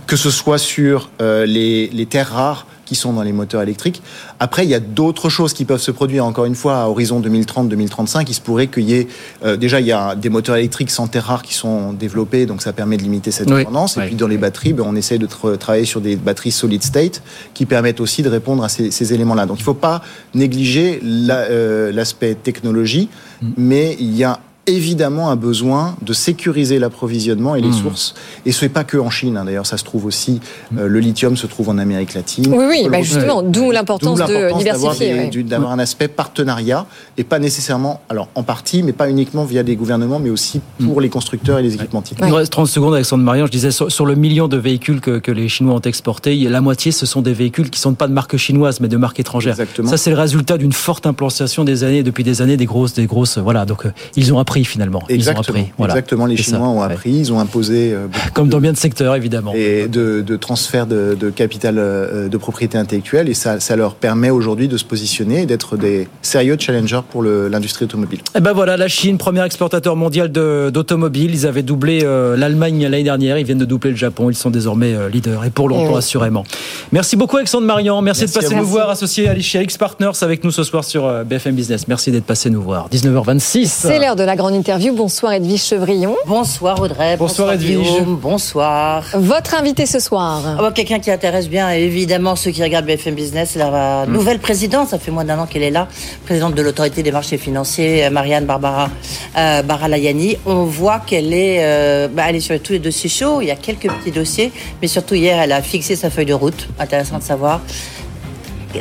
[0.08, 4.02] que ce soit sur euh, les, les terres rares qui sont dans les moteurs électriques.
[4.42, 6.26] Après, il y a d'autres choses qui peuvent se produire.
[6.26, 9.08] Encore une fois, à horizon 2030-2035, il se pourrait qu'il y ait
[9.46, 12.62] euh, déjà il y a des moteurs électriques sans terres rares qui sont développés, donc
[12.62, 13.96] ça permet de limiter cette dépendance.
[13.96, 16.18] Oui, et oui, puis dans les batteries, ben, on essaie de tra travailler sur des
[16.18, 17.24] batteries solid state
[17.54, 19.46] qui permettent aussi de répondre à ces, ces éléments-là.
[19.46, 20.02] Donc il ne faut pas
[20.34, 23.08] négliger l'aspect la, euh, technologie,
[23.42, 23.52] mm.
[23.56, 27.74] mais il y a évidemment un besoin de sécuriser l'approvisionnement et les mmh.
[27.74, 28.14] sources.
[28.46, 29.46] Et ce n'est pas que en Chine, hein.
[29.46, 30.40] d'ailleurs, ça se trouve aussi,
[30.78, 32.54] euh, le lithium se trouve en Amérique latine.
[32.54, 35.30] Oui, oui, bah justement, d'où l'importance de diversifier.
[35.44, 35.76] D'avoir ouais.
[35.76, 36.86] un aspect partenariat,
[37.18, 40.98] et pas nécessairement, alors en partie, mais pas uniquement via des gouvernements, mais aussi pour
[40.98, 41.02] mmh.
[41.02, 42.16] les constructeurs et les équipementiers.
[42.20, 42.28] Ouais.
[42.28, 45.02] Il nous reste 30 secondes, Alexandre Marion, je disais, sur, sur le million de véhicules
[45.02, 47.94] que, que, les Chinois ont exportés, la moitié, ce sont des véhicules qui ne sont
[47.94, 49.54] pas de marque chinoise, mais de marque étrangère.
[49.54, 49.90] Exactement.
[49.90, 53.08] Ça, c'est le résultat d'une forte implantation des années, depuis des années, des grosses, des
[53.08, 55.04] grosses, voilà, donc euh, ils ont appris finalement.
[55.08, 55.44] Exactement.
[55.44, 55.74] Ils ont appris.
[55.78, 55.94] Voilà.
[55.94, 56.26] Exactement.
[56.26, 57.20] Les Chinois ça, ont appris, ouais.
[57.20, 57.94] ils ont imposé.
[57.94, 59.54] Euh, Comme dans bien de secteurs, évidemment.
[59.56, 63.30] Et de, de transfert de, de, capital euh, de propriété intellectuelle.
[63.30, 67.24] Et ça, ça leur permet aujourd'hui de se positionner et d'être des sérieux challengers pour
[67.24, 68.20] l'industrie automobile.
[68.36, 71.34] Et ben voilà, la Chine, premier exportateur mondial d'automobiles.
[71.34, 73.38] Ils avaient doublé euh, l'Allemagne l'année dernière.
[73.38, 74.30] Ils viennent de doubler le Japon.
[74.30, 75.46] Ils sont désormais euh, leaders.
[75.46, 75.98] Et pour longtemps, oui.
[75.98, 76.44] assurément.
[76.92, 78.02] Merci beaucoup, Alexandre Marian.
[78.02, 80.84] Merci, Merci de passer nous voir, associé à Alicia X Partners avec nous ce soir
[80.84, 81.88] sur BFM Business.
[81.88, 82.90] Merci d'être passé nous voir.
[82.92, 83.68] 19h26.
[83.68, 84.96] C'est l'heure de la grande grande interview.
[84.96, 86.16] Bonsoir Edwige Chevrillon.
[86.26, 87.16] Bonsoir Audrey.
[87.16, 88.02] Bonsoir, Edwige.
[88.08, 89.04] Bonsoir.
[89.14, 93.14] Votre invité ce soir ah bah, Quelqu'un qui intéresse bien évidemment ceux qui regardent BFM
[93.14, 94.12] Business, la Hmm.
[94.12, 95.88] nouvelle présidente, ça fait moins d'un an qu'elle est là,
[96.26, 98.90] présidente de l'autorité des marchés financiers, Marianne Barbara
[99.38, 100.38] euh, Baralayani.
[100.48, 103.52] On voit qu'elle est, euh, bah, elle est sur tous les dossiers chauds, il y
[103.52, 104.52] a quelques petits dossiers,
[104.82, 106.68] mais surtout hier elle a fixé sa feuille de route.
[106.80, 107.62] Intéressant de savoir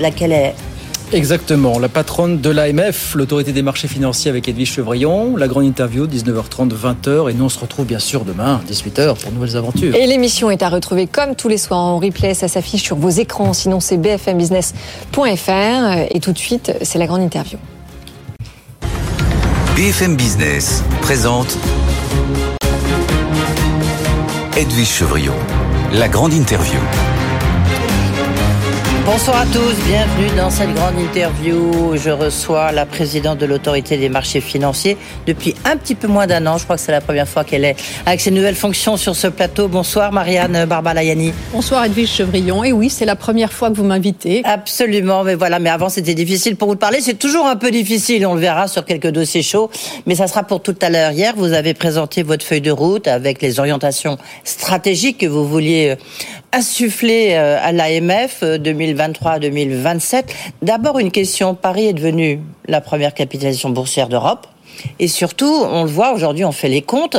[0.01, 0.55] laquelle est
[1.13, 6.07] Exactement, la patronne de l'AMF, l'autorité des marchés financiers avec Edwige Chevrillon, la grande interview
[6.07, 9.93] 19h30 20h et nous on se retrouve bien sûr demain 18h pour de nouvelles aventures.
[9.97, 13.09] Et l'émission est à retrouver comme tous les soirs en replay, ça s'affiche sur vos
[13.09, 17.59] écrans, sinon c'est bfmbusiness.fr et tout de suite c'est la grande interview.
[19.75, 21.59] BFM Business présente
[24.57, 25.35] Edwige Chevrillon,
[25.93, 26.79] la grande interview.
[29.07, 31.97] Bonsoir à tous, bienvenue dans cette grande interview.
[31.97, 36.47] Je reçois la présidente de l'autorité des marchés financiers depuis un petit peu moins d'un
[36.47, 36.59] an.
[36.59, 39.27] Je crois que c'est la première fois qu'elle est avec ses nouvelles fonctions sur ce
[39.27, 39.69] plateau.
[39.69, 41.33] Bonsoir Marianne Barbalayani.
[41.53, 42.63] Bonsoir Edwige Chevrillon.
[42.63, 44.43] Et oui, c'est la première fois que vous m'invitez.
[44.45, 47.01] Absolument, mais voilà, mais avant c'était difficile pour vous de parler.
[47.01, 49.71] C'est toujours un peu difficile, on le verra sur quelques dossiers chauds,
[50.07, 51.13] mais ça sera pour tout à l'heure.
[51.13, 55.97] Hier, vous avez présenté votre feuille de route avec les orientations stratégiques que vous vouliez
[56.53, 60.25] insuffler euh, à l'AMF 2023-2027.
[60.63, 64.47] D'abord une question, Paris est devenu la première capitalisation boursière d'Europe.
[64.99, 67.17] Et surtout, on le voit aujourd'hui, on fait les comptes.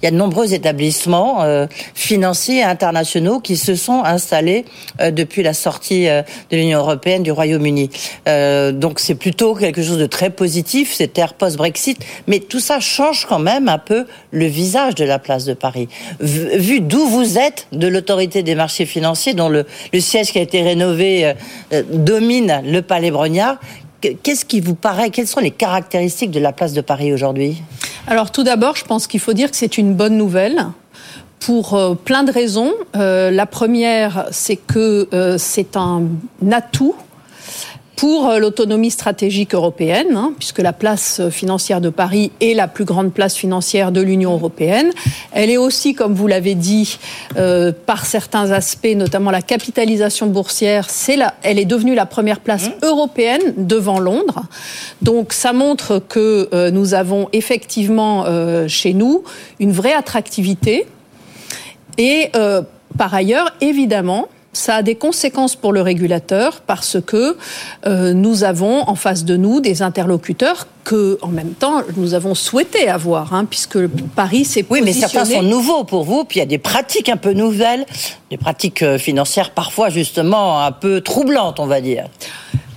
[0.00, 4.64] Il y a de nombreux établissements euh, financiers internationaux qui se sont installés
[5.00, 7.90] euh, depuis la sortie euh, de l'Union européenne du Royaume-Uni.
[8.26, 11.98] Donc c'est plutôt quelque chose de très positif, c'est ère post-Brexit.
[12.26, 15.88] Mais tout ça change quand même un peu le visage de la place de Paris.
[16.20, 20.42] Vu d'où vous êtes, de l'autorité des marchés financiers, dont le, le siège qui a
[20.42, 21.34] été rénové
[21.90, 23.58] domine le Palais Brognard.
[24.22, 27.62] Qu'est-ce qui vous paraît Quelles sont les caractéristiques de la place de Paris aujourd'hui?
[28.06, 30.66] Alors tout d'abord, je pense qu'il faut dire que c'est une bonne nouvelle
[31.40, 32.72] pour euh, plein de raisons.
[32.96, 36.02] Euh, la première, c'est que euh, c'est un
[36.50, 36.94] atout
[37.96, 42.68] pour euh, l'autonomie stratégique européenne, hein, puisque la place euh, financière de Paris est la
[42.68, 44.90] plus grande place financière de l'Union européenne.
[45.32, 46.98] Elle est aussi, comme vous l'avez dit,
[47.36, 52.40] euh, par certains aspects, notamment la capitalisation boursière, c'est la, elle est devenue la première
[52.40, 54.44] place européenne devant Londres.
[55.02, 59.24] Donc ça montre que euh, nous avons effectivement euh, chez nous
[59.60, 60.86] une vraie attractivité.
[61.98, 62.62] Et euh,
[62.98, 67.36] par ailleurs, évidemment, ça a des conséquences pour le régulateur parce que
[67.86, 72.34] euh, nous avons en face de nous des interlocuteurs que, en même temps, nous avons
[72.34, 76.40] souhaité avoir, hein, puisque Paris s'est Oui, mais certains sont nouveaux pour vous, puis il
[76.40, 77.86] y a des pratiques un peu nouvelles,
[78.30, 82.06] des pratiques euh, financières parfois justement un peu troublantes, on va dire.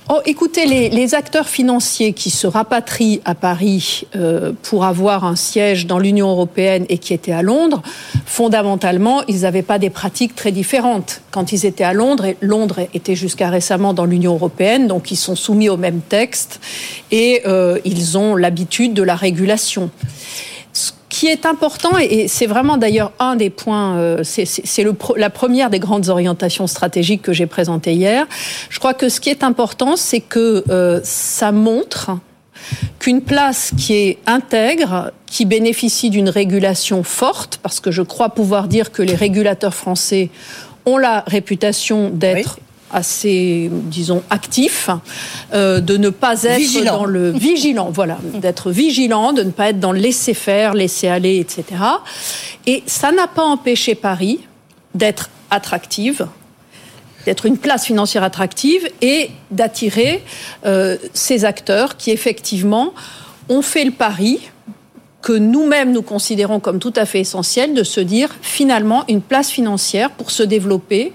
[0.09, 5.85] Oh, écoutez, les, acteurs financiers qui se rapatrient à Paris euh, pour avoir un siège
[5.85, 7.81] dans l'Union européenne et qui étaient à Londres,
[8.25, 11.21] fondamentalement, ils n'avaient pas des pratiques très différentes.
[11.31, 15.17] Quand ils étaient à Londres, et Londres était jusqu'à récemment dans l'Union européenne, donc ils
[15.17, 16.61] sont soumis au même texte
[17.11, 19.89] et euh, ils ont l'habitude de la régulation.
[21.17, 25.71] Ce qui est important, et c'est vraiment d'ailleurs un des points, euh, c'est- la première
[25.71, 28.27] des grandes orientations stratégiques que j'ai présentées hier.
[28.69, 32.11] Je crois que ce qui est important, c'est que euh, ça montre
[32.99, 38.67] qu'une place qui est intègre, qui bénéficie d'une régulation forte, parce que je crois pouvoir
[38.67, 40.29] dire que les régulateurs français
[40.85, 42.59] ont la réputation d'être
[42.91, 44.89] assez, disons, actifs,
[45.53, 46.97] euh, de ne pas être Vigilant.
[46.99, 51.07] dans le vigilant, voilà, d'être vigilant, de ne pas être dans le laisser faire, laisser
[51.07, 51.65] aller, etc.
[52.65, 54.39] Et ça n'a pas empêché Paris
[54.95, 56.27] d'être attractive,
[57.25, 60.23] d'être une place financière attractive et d'attirer
[60.65, 62.93] euh, ces acteurs qui effectivement
[63.49, 64.39] ont fait le pari
[65.21, 69.49] que nous-mêmes nous considérons comme tout à fait essentiel de se dire finalement une place
[69.49, 71.11] financière pour se développer,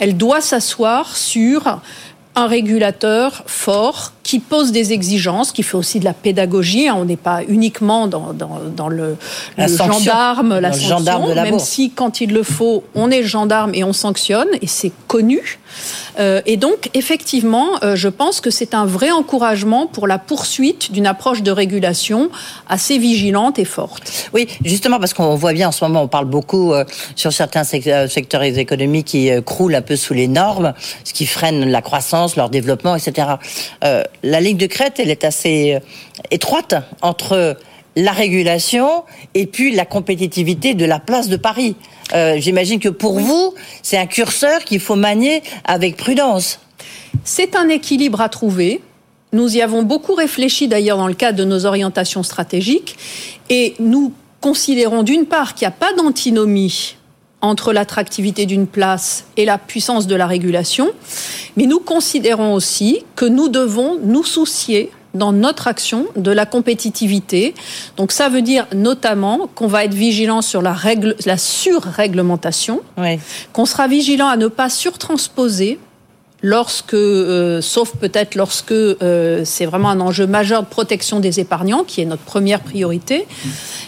[0.00, 1.80] elle doit s'asseoir sur
[2.34, 6.86] un régulateur fort qui pose des exigences, qui fait aussi de la pédagogie.
[6.88, 6.94] hein.
[6.96, 9.16] On n'est pas uniquement dans, dans, dans le,
[9.58, 9.98] La le sanction.
[9.98, 11.64] gendarme, la sanction, gendarme de la même bourse.
[11.68, 15.58] si quand il le faut, on est gendarme et on sanctionne, et c'est connu.
[16.20, 20.92] Euh, et donc, effectivement, euh, je pense que c'est un vrai encouragement pour la poursuite
[20.92, 22.30] d'une approche de régulation
[22.68, 24.28] assez vigilante et forte.
[24.32, 26.84] Oui, justement parce qu'on voit bien en ce moment, on parle beaucoup euh,
[27.16, 30.72] sur certains sec- secteurs économiques qui croulent un peu sous les normes,
[31.04, 33.28] ce qui freine la croissance, leur développement, etc.
[34.22, 35.80] La ligne de crête, elle est assez euh,
[36.30, 37.56] étroite entre
[37.96, 39.04] la régulation
[39.34, 41.76] et puis la compétitivité de la place de Paris.
[42.14, 46.60] Euh, J'imagine que pour vous, c'est un curseur qu'il faut manier avec prudence.
[47.24, 48.80] C'est un équilibre à trouver.
[49.32, 52.96] Nous y avons beaucoup réfléchi d'ailleurs dans le cadre de nos orientations stratégiques
[53.48, 56.96] et nous considérons d'une part qu'il n'y a pas d'antinomie
[57.42, 60.90] entre l'attractivité d'une place et la puissance de la régulation,
[61.56, 67.54] mais nous considérons aussi que nous devons nous soucier dans notre action de la compétitivité.
[67.96, 72.80] Donc ça veut dire notamment qu'on va être vigilant sur la, règle, la surréglementation,
[73.52, 75.78] qu'on sera vigilant à ne pas surtransposer
[76.42, 81.84] lorsque, euh, sauf peut-être lorsque euh, c'est vraiment un enjeu majeur de protection des épargnants,
[81.84, 83.26] qui est notre première priorité.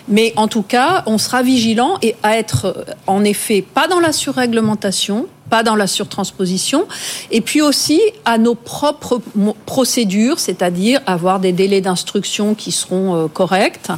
[0.08, 4.12] Mais en tout cas, on sera vigilant et à être, en effet, pas dans la
[4.12, 6.86] surréglementation, pas dans la surtransposition,
[7.30, 9.20] et puis aussi à nos propres
[9.66, 13.88] procédures, c'est-à-dire avoir des délais d'instruction qui seront euh, corrects.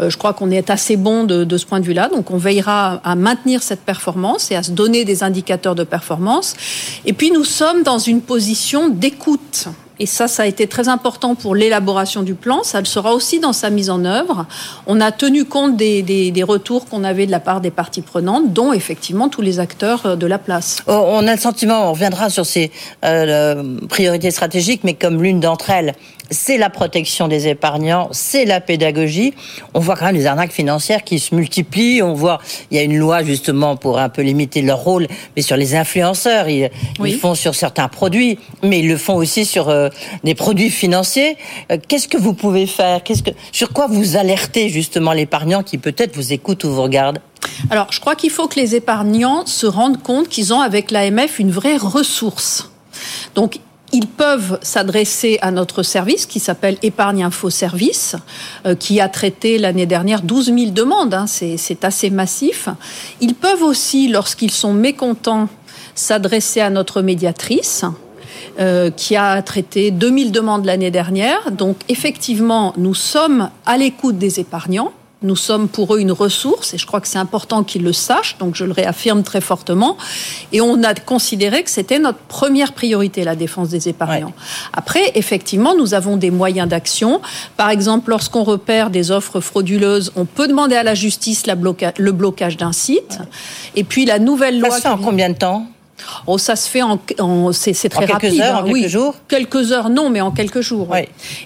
[0.00, 2.36] Euh, je crois qu'on est assez bon de, de ce point de vue-là, donc on
[2.36, 6.54] veillera à maintenir cette performance et à se donner des indicateurs de performance.
[7.04, 9.68] Et puis nous sommes dans une position d'écoute
[10.00, 12.62] et ça, ça a été très important pour l'élaboration du plan.
[12.62, 14.46] Ça le sera aussi dans sa mise en œuvre.
[14.86, 18.02] On a tenu compte des, des, des retours qu'on avait de la part des parties
[18.02, 20.82] prenantes, dont effectivement tous les acteurs euh, de la place.
[20.86, 22.70] Oh, on a le sentiment, on reviendra sur ces
[23.04, 25.94] euh, priorités stratégiques, mais comme l'une d'entre elles,
[26.30, 29.34] c'est la protection des épargnants, c'est la pédagogie.
[29.74, 32.02] On voit quand même les arnaques financières qui se multiplient.
[32.02, 32.38] On voit,
[32.70, 35.74] il y a une loi justement pour un peu limiter leur rôle, mais sur les
[35.74, 36.70] influenceurs, ils,
[37.18, 39.88] font sur certains produits, mais ils le font aussi sur euh,
[40.24, 41.36] des produits financiers.
[41.72, 43.02] Euh, qu'est-ce que vous pouvez faire?
[43.02, 47.20] Qu'est-ce que, sur quoi vous alertez justement l'épargnant qui peut-être vous écoute ou vous regarde?
[47.70, 51.38] Alors, je crois qu'il faut que les épargnants se rendent compte qu'ils ont avec l'AMF
[51.38, 52.70] une vraie ressource.
[53.34, 53.60] Donc,
[53.92, 58.16] ils peuvent s'adresser à notre service qui s'appelle Épargne Info Service,
[58.66, 61.14] euh, qui a traité l'année dernière 12 000 demandes.
[61.14, 62.68] Hein, c'est assez massif.
[63.20, 65.48] Ils peuvent aussi, lorsqu'ils sont mécontents,
[65.94, 67.84] s'adresser à notre médiatrice.
[68.60, 71.52] Euh, qui a traité 2000 demandes l'année dernière.
[71.52, 74.92] Donc effectivement, nous sommes à l'écoute des épargnants.
[75.20, 78.38] Nous sommes pour eux une ressource et je crois que c'est important qu'ils le sachent,
[78.38, 79.96] donc je le réaffirme très fortement.
[80.52, 84.32] Et on a considéré que c'était notre première priorité, la défense des épargnants.
[84.72, 87.20] Après, effectivement, nous avons des moyens d'action.
[87.56, 91.92] Par exemple, lorsqu'on repère des offres frauduleuses, on peut demander à la justice la bloca
[91.98, 93.18] le blocage d'un site.
[93.74, 94.70] Et puis la nouvelle loi...
[94.78, 95.66] Ça en combien de temps?
[96.26, 96.98] Oh, ça se fait en,
[97.52, 98.40] c'est, très quelques rapide.
[98.40, 98.82] Heures, en oui.
[98.82, 99.14] quelques jours.
[99.28, 100.94] Quelques heures, non, mais en quelques jours.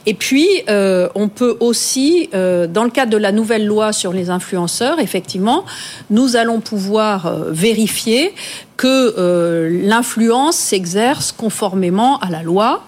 [0.06, 4.12] Et puis, euh, on peut aussi, euh, dans le cadre de la nouvelle loi sur
[4.12, 5.64] les influenceurs, effectivement,
[6.10, 8.34] nous allons pouvoir euh, vérifier
[8.76, 12.82] que l'influence s'exerce conformément à la loi,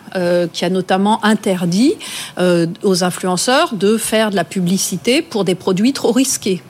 [0.53, 1.94] qui a notamment interdit
[2.83, 6.62] aux influenceurs de faire de la publicité pour des produits trop risqués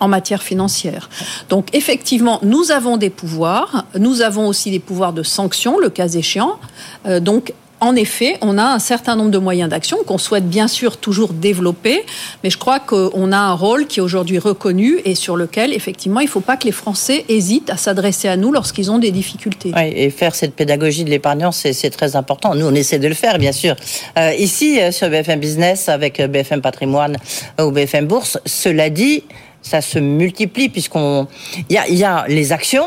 [0.00, 1.08] en matière financière.
[1.48, 6.08] Donc effectivement, nous avons des pouvoirs, nous avons aussi des pouvoirs de sanction, le cas
[6.08, 6.58] échéant.
[7.06, 10.66] Euh, donc en effet, on a un certain nombre de moyens d'action qu'on souhaite bien
[10.66, 12.04] sûr toujours développer,
[12.42, 16.20] mais je crois qu'on a un rôle qui est aujourd'hui reconnu et sur lequel, effectivement,
[16.20, 19.10] il ne faut pas que les Français hésitent à s'adresser à nous lorsqu'ils ont des
[19.10, 19.72] difficultés.
[19.76, 22.54] Et faire cette pédagogie de l'épargnant, c'est très important.
[22.54, 23.76] Nous, on essaie de le faire, bien sûr.
[24.18, 27.18] Euh, ici, euh, sur BFM Business, avec BFM Patrimoine
[27.60, 29.22] ou BFM Bourse, cela dit,
[29.66, 31.26] ça se multiplie puisqu'on
[31.68, 32.86] il y a, y a les actions.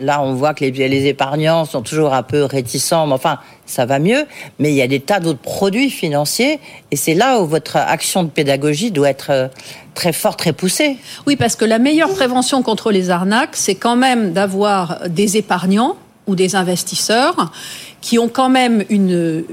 [0.00, 3.86] Là, on voit que les, les épargnants sont toujours un peu réticents, mais enfin, ça
[3.86, 4.26] va mieux.
[4.58, 6.58] Mais il y a des tas d'autres produits financiers,
[6.90, 9.46] et c'est là où votre action de pédagogie doit être euh,
[9.94, 10.96] très forte, très poussée.
[11.28, 15.94] Oui, parce que la meilleure prévention contre les arnaques, c'est quand même d'avoir des épargnants
[16.26, 17.52] ou des investisseurs
[18.00, 19.44] qui ont quand même une,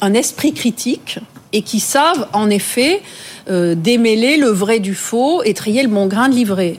[0.00, 1.18] un esprit critique
[1.52, 3.02] et qui savent en effet
[3.50, 6.76] euh, démêler le vrai du faux et trier le bon grain de livret.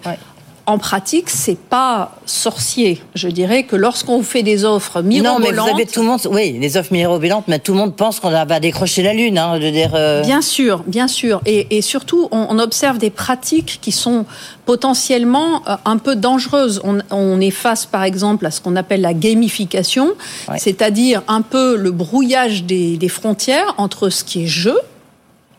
[0.66, 3.02] En pratique, c'est pas sorcier.
[3.16, 6.20] Je dirais que lorsqu'on fait des offres mirobolantes, Non, mais vous avez tout le monde,
[6.30, 9.58] oui, les offres mirobolantes, mais tout le monde pense qu'on va décrocher la lune, hein,
[9.58, 9.94] de dire.
[9.96, 11.42] euh, Bien sûr, bien sûr.
[11.48, 14.26] Et, et surtout, on, on observe des pratiques qui sont
[14.68, 16.82] potentiellement euh, un peu dangereuses.
[16.84, 20.12] On, on est face, par exemple, à ce qu'on appelle la gamification,
[20.58, 24.78] c'est-à-dire un peu le brouillage des, des frontières entre ce qui est jeu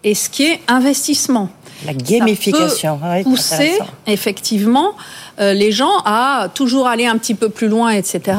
[0.05, 1.51] et ce qui est investissement.
[1.87, 4.93] La gamification, Ça peut pousser effectivement
[5.41, 8.39] euh, les gens à toujours aller un petit peu plus loin, etc.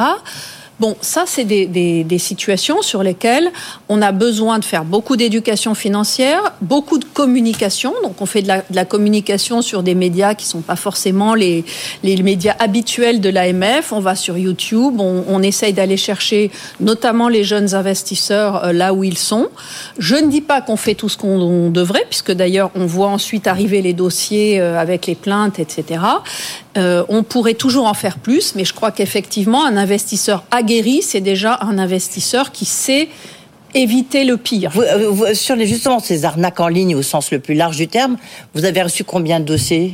[0.81, 3.51] Bon, ça, c'est des, situations sur lesquelles
[3.87, 7.93] on a besoin de faire beaucoup d'éducation financière, beaucoup de communication.
[8.01, 11.65] Donc, on fait de la, communication sur des médias qui sont pas forcément les,
[12.01, 13.93] les médias habituels de l'AMF.
[13.93, 18.95] On va sur YouTube, on, on essaye d'aller chercher notamment les jeunes investisseurs euh, là
[18.95, 19.49] où ils sont.
[19.99, 23.45] Je ne dis pas qu'on fait tout ce qu'on devrait, puisque d'ailleurs, on voit ensuite
[23.45, 26.01] arriver les dossiers euh, avec les plaintes, etc.
[26.77, 31.21] Euh, on pourrait toujours en faire plus, mais je crois qu'effectivement, un investisseur aguerri, c'est
[31.21, 33.09] déjà un investisseur qui sait
[33.73, 34.71] éviter le pire.
[34.77, 38.17] Euh, sur les, justement ces arnaques en ligne au sens le plus large du terme,
[38.53, 39.93] vous avez reçu combien de dossiers?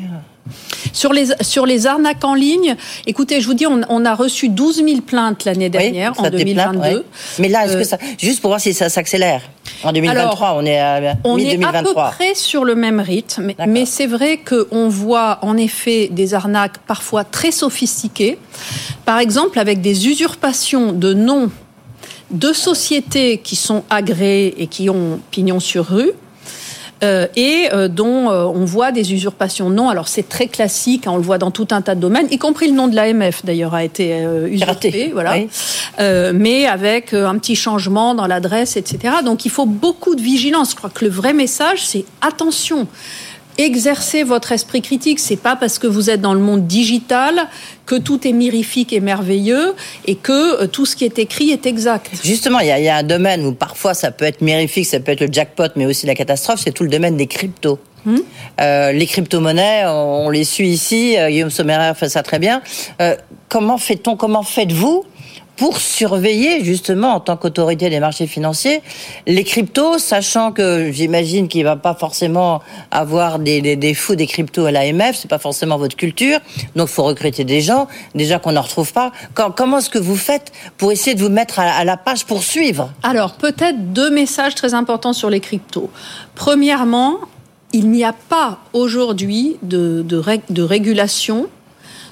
[0.93, 2.76] Sur les, sur les arnaques en ligne,
[3.06, 7.06] écoutez, je vous dis, on, a reçu 12 000 plaintes l'année dernière, en 2022.
[7.39, 9.41] Mais là, est-ce que euh, ça, juste pour voir si ça s'accélère
[9.84, 13.86] En 2023, on est à On est à peu près sur le même rythme, mais,
[13.86, 18.38] c'est vrai qu'on voit en effet des arnaques parfois très sophistiquées.
[19.06, 21.50] Par exemple, avec des usurpations de noms
[22.32, 26.12] de sociétés qui sont agréées et qui ont pignon sur rue.
[27.04, 29.70] Euh, et euh, dont euh, on voit des usurpations.
[29.70, 32.28] Non, alors c'est très classique, hein, on le voit dans tout un tas de domaines,
[32.32, 35.36] y compris le nom de l'AMF d'ailleurs a été usurpé, voilà.
[36.34, 39.16] mais avec un petit changement dans l'adresse, etc.
[39.24, 40.72] Donc il faut beaucoup de vigilance.
[40.72, 42.88] Je crois que le vrai message, c'est attention
[43.58, 45.20] exercez votre esprit critique.
[45.20, 47.47] C'est pas parce que vous êtes dans le monde digital
[47.86, 51.66] que tout est mirifique et merveilleux et que euh, tout ce qui est écrit est
[51.66, 52.12] exact.
[52.24, 55.22] Justement, il y, a, un domaine où parfois ça peut être mirifique, ça peut être
[55.22, 57.80] le jackpot, mais aussi la catastrophe, c'est tout le domaine des cryptos.
[58.05, 58.18] Hmm
[58.60, 62.62] euh, les crypto-monnaies, on, les suit ici, euh, Guillaume Sommerer fait ça très bien.
[63.49, 65.05] comment fait-on, comment faites-vous
[65.58, 68.82] pour surveiller justement en tant qu'autorité des marchés financiers
[69.26, 74.66] les cryptos, sachant que j'imagine qu'il va pas forcément avoir des, des, fous des cryptos
[74.66, 76.39] à l'AMF, c'est pas forcément votre culture,
[76.76, 79.12] donc faut recruter des gens, déjà qu'on n'en retrouve pas.
[79.34, 82.91] comment est-ce que vous faites pour essayer de vous mettre à, la page pour suivre?
[83.03, 85.89] Alors peut-être deux messages très importants sur les cryptos.
[86.36, 87.18] Premièrement,
[87.74, 91.47] il n'y a pas aujourd'hui de, de régulation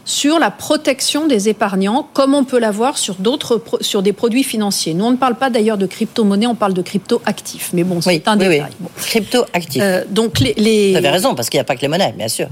[0.05, 4.93] sur la protection des épargnants, comme on peut l'avoir sur d'autres sur des produits financiers.
[4.93, 7.71] Nous, on ne parle pas d'ailleurs de crypto-monnaie, on parle de crypto-actifs.
[7.73, 8.71] Mais bon, c'est un détail.
[8.97, 9.81] Crypto-actifs.
[9.81, 12.27] Euh, donc les, Vous avez raison, parce qu'il n'y a pas que les monnaies, bien
[12.27, 12.47] sûr.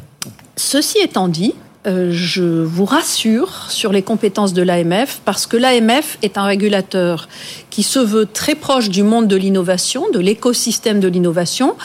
[0.55, 1.53] Ceci étant dit,
[1.85, 7.27] euh, je vous rassure sur les compétences de l'AMF parce que l'AMF est un régulateur
[7.69, 11.75] qui se veut très proche du monde de l'innovation, de l'écosystème de l'innovation,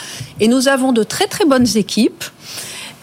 [0.41, 2.25] et nous avons de très très bonnes équipes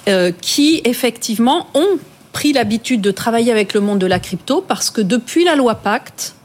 [0.07, 1.99] euh, qui effectivement ont
[2.35, 5.75] pris l'habitude de travailler avec le monde de la crypto parce que depuis la loi
[5.75, 6.35] Pacte,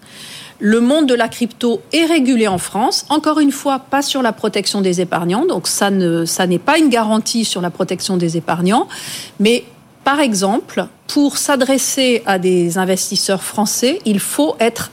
[0.60, 3.06] le monde de la crypto est régulé en France.
[3.08, 5.46] Encore une fois, pas sur la protection des épargnants.
[5.46, 5.90] Donc ça
[6.26, 8.86] ça n'est pas une garantie sur la protection des épargnants.
[9.40, 9.64] Mais
[10.04, 14.92] par exemple, pour s'adresser à des investisseurs français, il faut être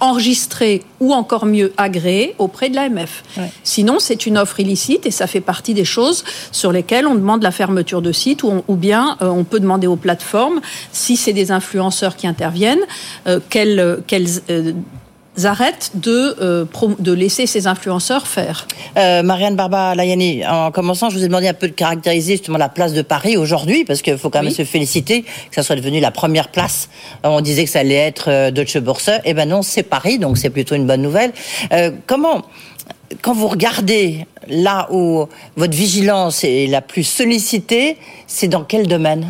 [0.00, 3.22] enregistré ou encore mieux agréé auprès de l'AMF.
[3.62, 7.42] Sinon, c'est une offre illicite et ça fait partie des choses sur lesquelles on demande
[7.42, 10.60] la fermeture de site ou, ou bien euh, on peut demander aux plateformes,
[10.92, 12.84] si c'est des influenceurs qui interviennent,
[13.26, 14.72] euh, qu'elles, qu'elles euh,
[15.44, 16.64] arrêtent de, euh,
[16.98, 18.66] de laisser ces influenceurs faire.
[18.96, 22.58] Euh, Marianne Barba Layani, en commençant, je vous ai demandé un peu de caractériser justement
[22.58, 25.76] la place de Paris aujourd'hui, parce qu'il faut quand même se féliciter que ça soit
[25.76, 26.88] devenu la première place.
[27.22, 29.10] On disait que ça allait être euh, Deutsche Börse.
[29.24, 31.32] Eh ben non, c'est Paris, donc c'est plutôt une bonne nouvelle.
[31.72, 32.42] Euh, comment
[33.22, 35.26] quand vous regardez là où
[35.56, 39.26] votre vigilance est la plus sollicitée, c'est dans quel domaine?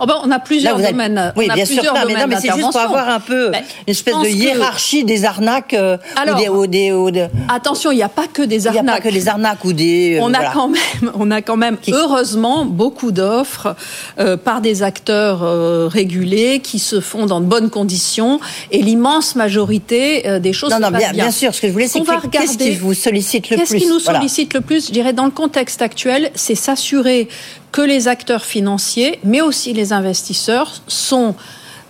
[0.00, 1.32] Oh ben, on a plusieurs domaines.
[1.36, 1.94] Oui, bien sûr.
[2.06, 3.54] mais, mais c'est juste pour avoir un peu une
[3.86, 5.74] espèce de hiérarchie des arnaques.
[5.74, 5.96] Euh,
[6.50, 8.82] ou des, ou des, Attention, il n'y a pas que des arnaques.
[8.82, 10.16] Il n'y a pas que des arnaques ou des.
[10.16, 13.74] Euh, on, a quand même, on a quand même, heureusement, beaucoup d'offres
[14.18, 15.40] euh, par des acteurs
[15.90, 18.40] régulés qui se font dans de bonnes conditions
[18.70, 21.54] et l'immense majorité des choses non, non, bien, bien, sûr.
[21.54, 24.54] Ce que je voulais, c'est qu'est-ce qui vous sollicite le plus Qu'est-ce qui nous sollicite
[24.54, 27.28] le plus Je dirais, dans le contexte actuel, c'est s'assurer
[27.72, 31.34] que les acteurs financiers, mais aussi les investisseurs, sont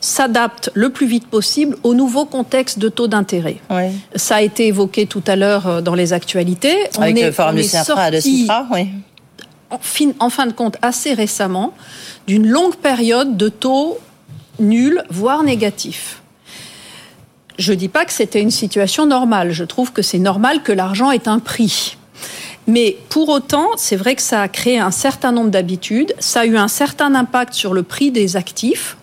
[0.01, 3.57] s'adaptent le plus vite possible au nouveau contexte de taux d'intérêt.
[4.15, 6.77] Ça a été évoqué tout à l'heure euh, dans les actualités.
[6.99, 8.89] Avec le forum de sorti, oui.
[9.69, 11.75] En fin, en fin de compte, assez récemment,
[12.29, 13.99] d'une longue période de taux
[14.61, 16.23] nuls, voire négatifs.
[17.59, 19.51] Je ne dis pas que c'était une situation normale.
[19.51, 21.97] Je trouve que c'est normal que l'argent ait un prix.
[22.67, 26.47] Mais pour autant, c'est vrai que ça a créé un certain nombre d'habitudes, ça a
[26.47, 28.97] eu un certain impact sur le prix des actifs,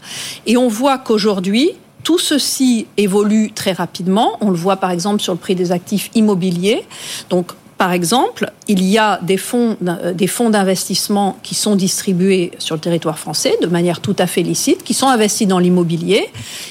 [0.46, 1.72] et on voit qu'aujourd'hui,
[2.04, 4.38] tout ceci évolue très rapidement.
[4.42, 6.84] On le voit par exemple sur le prix des actifs immobiliers.
[7.30, 12.52] Donc par exemple, il y a des fonds, euh, des fonds d'investissement qui sont distribués
[12.60, 16.30] sur le territoire français de manière tout à fait licite, qui sont investis dans l'immobilier.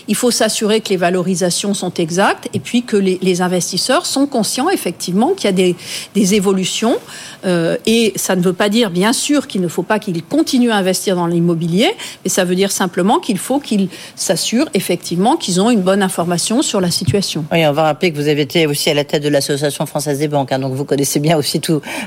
[0.09, 4.69] Il faut s'assurer que les valorisations sont exactes et puis que les, investisseurs sont conscients
[4.69, 5.75] effectivement qu'il y a des,
[6.15, 6.99] des évolutions.
[7.45, 10.71] Euh, et ça ne veut pas dire, bien sûr, qu'il ne faut pas qu'ils continuent
[10.71, 11.91] à investir dans l'immobilier,
[12.25, 16.63] mais ça veut dire simplement qu'il faut qu'ils s'assurent effectivement qu'ils ont une bonne information
[16.63, 17.45] sur la situation.
[17.53, 20.19] Oui, on va rappeler que vous avez été aussi à la tête de l'Association française
[20.19, 21.61] des banques, hein, donc vous connaissez bien aussi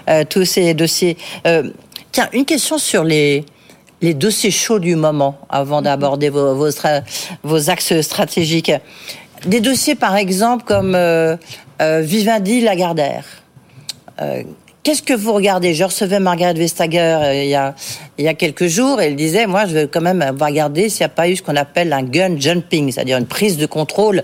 [0.10, 1.18] euh, tous ces dossiers.
[1.48, 1.70] Euh,
[2.12, 3.46] tiens, une question sur les,
[4.02, 8.72] les dossiers chauds du moment, avant d'aborder vos, axes stratégiques.
[9.46, 10.98] Des dossiers, par exemple, comme
[11.80, 13.26] Vivendi, Lagardère.
[14.22, 14.44] Euh,
[14.86, 15.74] Qu'est-ce que vous regardez?
[15.74, 17.74] Je recevais Margaret Vestager euh, il, y a,
[18.20, 21.02] il y a quelques jours et elle disait, moi, je veux quand même regarder s'il
[21.02, 24.22] n'y a pas eu ce qu'on appelle un gun jumping, c'est-à-dire une prise de contrôle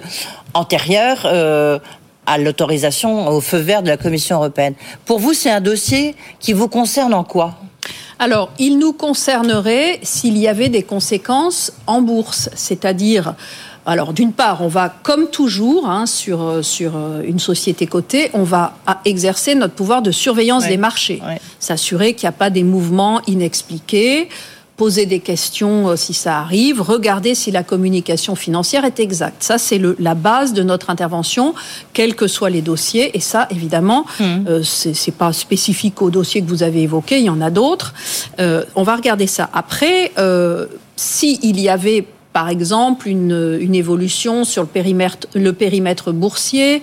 [0.53, 1.79] antérieure euh,
[2.27, 4.75] à l'autorisation, au feu vert de la Commission européenne.
[5.05, 7.55] Pour vous, c'est un dossier qui vous concerne en quoi?
[8.19, 13.33] Alors, il nous concernerait s'il y avait des conséquences en bourse, c'est-à-dire
[13.85, 18.29] alors, d'une part, on va, comme toujours, hein, sur, euh, sur euh, une société cotée,
[18.33, 18.75] on va
[19.05, 21.21] exercer notre pouvoir de surveillance des marchés,
[21.59, 24.29] s'assurer qu'il n'y a pas des mouvements inexpliqués,
[24.77, 29.41] poser des questions euh, si ça arrive, regarder si la communication financière est exacte.
[29.41, 31.55] Ça, c'est la base de notre intervention,
[31.93, 33.17] quels que soient les dossiers.
[33.17, 34.63] Et ça, évidemment, mmh.
[34.63, 37.93] c'est pas spécifique au dossier que vous avez évoqué, il y en a d'autres.
[38.39, 39.49] on va regarder ça.
[39.53, 40.11] Après,
[40.95, 46.81] s'il y avait par exemple une, une évolution sur le périmètre, le périmètre boursier,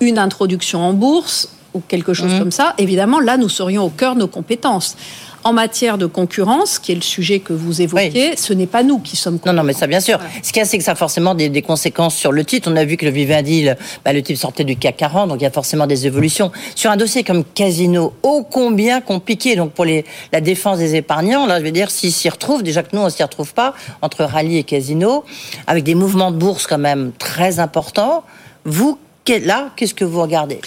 [0.00, 2.38] une introduction en bourse ou quelque chose mmh.
[2.38, 4.96] comme ça, évidemment, là, nous serions au cœur de nos compétences.
[5.42, 8.98] En matière de concurrence, qui est le sujet que vous évoquez, ce n'est pas nous
[8.98, 9.38] qui sommes.
[9.46, 10.18] Non, non, mais ça, bien sûr.
[10.42, 12.70] Ce qu'il y a, c'est que ça a forcément des, des, conséquences sur le titre.
[12.70, 13.74] On a vu que le Vivendi, le,
[14.04, 16.52] bah, le type sortait du CAC 40, donc il y a forcément des évolutions.
[16.74, 21.46] Sur un dossier comme Casino, ô combien compliqué, donc pour les, la défense des épargnants,
[21.46, 24.24] là, je veux dire, s'ils s'y retrouvent, déjà que nous, on s'y retrouve pas, entre
[24.24, 25.24] rallye et Casino,
[25.66, 28.24] avec des mouvements de bourse quand même très importants,
[28.66, 28.98] vous,
[29.38, 30.60] là, qu'est-ce que vous regardez?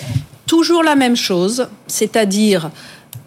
[0.48, 2.70] Toujours la même chose, c'est-à-dire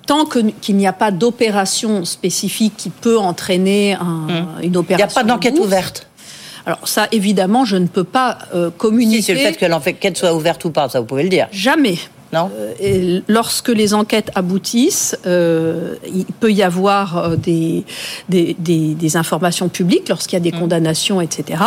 [0.07, 4.47] tant qu'il n'y a pas d'opération spécifique qui peut entraîner un, Hum.
[4.63, 5.07] une opération.
[5.07, 6.07] Il n'y a pas d'enquête ouverte.
[6.65, 9.17] Alors ça, évidemment, je ne peux pas euh, communiquer.
[9.19, 11.47] Si c'est le fait que l'enquête soit ouverte ou pas, ça vous pouvez le dire.
[11.53, 11.99] Jamais.
[12.33, 12.51] Non.
[12.55, 17.85] Euh, et lorsque les enquêtes aboutissent, euh, il peut y avoir euh, des,
[18.29, 21.63] des, des, des informations publiques lorsqu'il y a des condamnations, etc.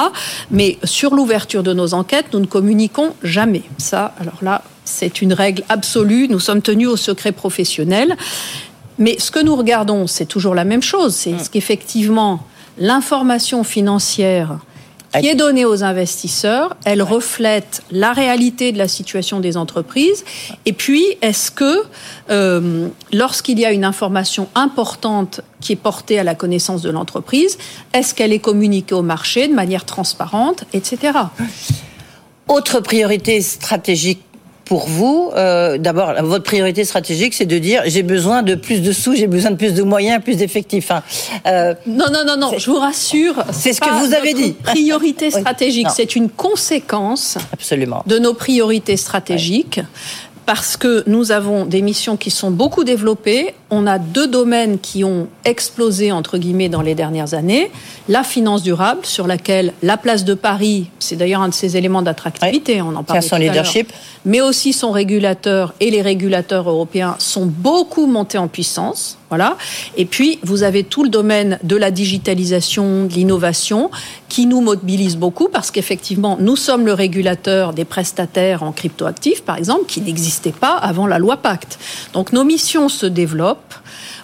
[0.51, 3.64] Mais sur l'ouverture de nos enquêtes, nous ne communiquons jamais.
[3.78, 6.28] Ça, alors là, c'est une règle absolue.
[6.30, 8.18] Nous sommes tenus au secret professionnel.
[8.97, 11.16] Mais ce que nous regardons, c'est toujours la même chose.
[11.16, 12.43] C'est ce qu'effectivement,
[12.78, 14.60] l'information financière
[15.14, 20.24] qui est donnée aux investisseurs, elle reflète la réalité de la situation des entreprises.
[20.66, 21.84] Et puis, est-ce que
[22.30, 27.57] euh, lorsqu'il y a une information importante qui est portée à la connaissance de l'entreprise,
[27.93, 31.14] est-ce qu'elle est communiquée au marché de manière transparente, etc.
[32.47, 34.24] Autre priorité stratégique
[34.70, 38.91] pour vous, euh, d'abord, votre priorité stratégique, c'est de dire j'ai besoin de plus de
[38.91, 40.91] sous, j'ai besoin de plus de moyens, plus d'effectifs.
[40.91, 41.01] Hein.
[41.47, 43.43] Euh, non, non, non, non, je vous rassure.
[43.51, 44.51] C'est ce que vous avez dit.
[44.63, 45.93] Priorité stratégique, oui.
[45.95, 48.03] c'est une conséquence Absolument.
[48.05, 49.78] de nos priorités stratégiques.
[49.78, 53.53] Ouais parce que nous avons des missions qui sont beaucoup développées.
[53.72, 57.72] On a deux domaines qui ont explosé, entre guillemets, dans les dernières années.
[58.07, 62.01] La finance durable, sur laquelle la place de Paris, c'est d'ailleurs un de ses éléments
[62.01, 62.82] d'attractivité, ouais.
[62.82, 63.22] on en parle.
[63.22, 63.93] son leadership.
[64.26, 69.17] Mais aussi son régulateur et les régulateurs européens sont beaucoup montés en puissance.
[69.30, 69.57] Voilà.
[69.95, 73.91] Et puis, vous avez tout le domaine de la digitalisation, de l'innovation,
[74.28, 79.57] qui nous mobilise beaucoup parce qu'effectivement, nous sommes le régulateur des prestataires en cryptoactifs, par
[79.57, 81.78] exemple, qui n'existaient pas avant la loi Pacte.
[82.13, 83.59] Donc, nos missions se développent.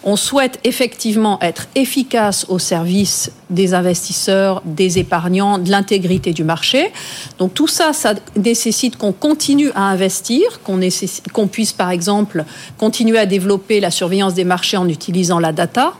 [0.04, 6.92] On souhaite effectivement être efficace au service des investisseurs, des épargnants, de l'intégrité du marché.
[7.40, 12.46] Donc tout ça, ça nécessite qu'on continue à investir, qu'on qu puisse par exemple
[12.78, 15.94] continuer à développer la surveillance des marchés en utilisant la data.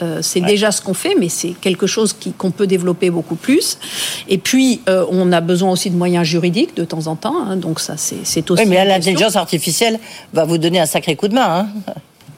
[0.00, 0.46] Euh, c'est ouais.
[0.46, 3.78] déjà ce qu'on fait, mais c'est quelque chose qu'on qu peut développer beaucoup plus.
[4.28, 7.36] Et puis, euh, on a besoin aussi de moyens juridiques de temps en temps.
[7.46, 8.62] Hein, donc ça, c'est aussi.
[8.62, 10.00] Oui, mais l'intelligence artificielle
[10.32, 11.68] va vous donner un sacré coup de main.
[11.86, 11.92] Hein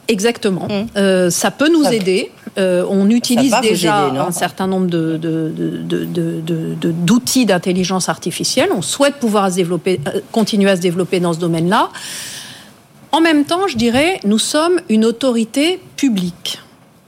[0.09, 0.69] Exactement.
[0.69, 0.87] Mmh.
[0.97, 2.31] Euh, ça peut nous ça aider.
[2.59, 8.71] Euh, on utilise déjà aider, un certain nombre de, de, de, d'outils d'intelligence artificielle.
[8.77, 11.91] On souhaite pouvoir se développer, euh, continuer à se développer dans ce domaine-là.
[13.13, 16.61] En même temps, je dirais, nous sommes une autorité publique.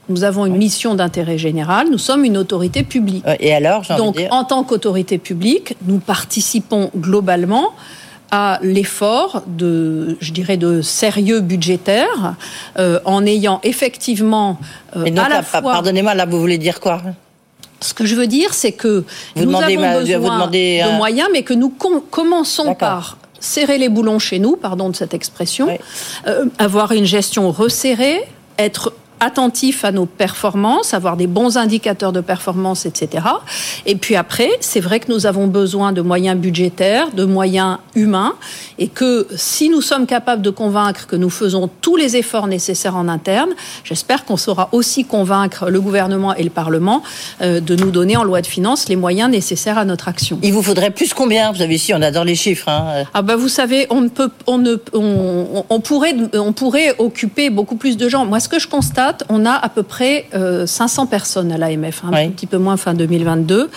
[0.09, 1.87] Nous avons une mission d'intérêt général.
[1.91, 3.25] Nous sommes une autorité publique.
[3.41, 7.73] Et alors, donc, en tant qu'autorité publique, nous participons globalement
[8.31, 12.35] à l'effort de, je dirais, de sérieux budgétaire,
[12.77, 14.59] euh, en ayant effectivement
[14.95, 15.61] euh, donc, à la fois...
[15.61, 17.01] Pardonnez-moi, là, vous voulez dire quoi?
[17.79, 19.03] Ce que je veux dire, c'est que
[19.35, 23.17] vous nous demandez, avons besoin vous demandez, de moyens, mais que nous com commençons par
[23.39, 25.77] serrer les boulons chez nous, pardon de cette expression, oui.
[26.25, 32.21] euh, avoir une gestion resserrée, être attentif à nos performances, avoir des bons indicateurs de
[32.21, 33.25] performance, etc.
[33.85, 38.35] Et puis après, c'est vrai que nous avons besoin de moyens budgétaires, de moyens humains,
[38.79, 42.95] et que si nous sommes capables de convaincre que nous faisons tous les efforts nécessaires
[42.95, 43.49] en interne,
[43.83, 47.01] j'espère qu'on saura aussi convaincre le gouvernement et le Parlement
[47.41, 50.39] euh, de nous donner en loi de finances les moyens nécessaires à notre action.
[50.43, 51.51] Il vous faudrait plus combien?
[51.51, 52.69] Vous avez ici, on adore les chiffres.
[52.69, 53.05] Hein.
[53.13, 57.49] Ah bah vous savez, on ne peut, on ne, on, on pourrait, on pourrait occuper
[57.49, 58.25] beaucoup plus de gens.
[58.25, 60.27] Moi, ce que je constate on a à peu près
[60.65, 63.69] 500 euh, personnes à l'AMF, hein, un petit peu moins fin 2022.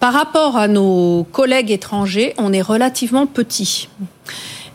[0.00, 3.88] Par rapport à nos collègues étrangers, on est relativement petit.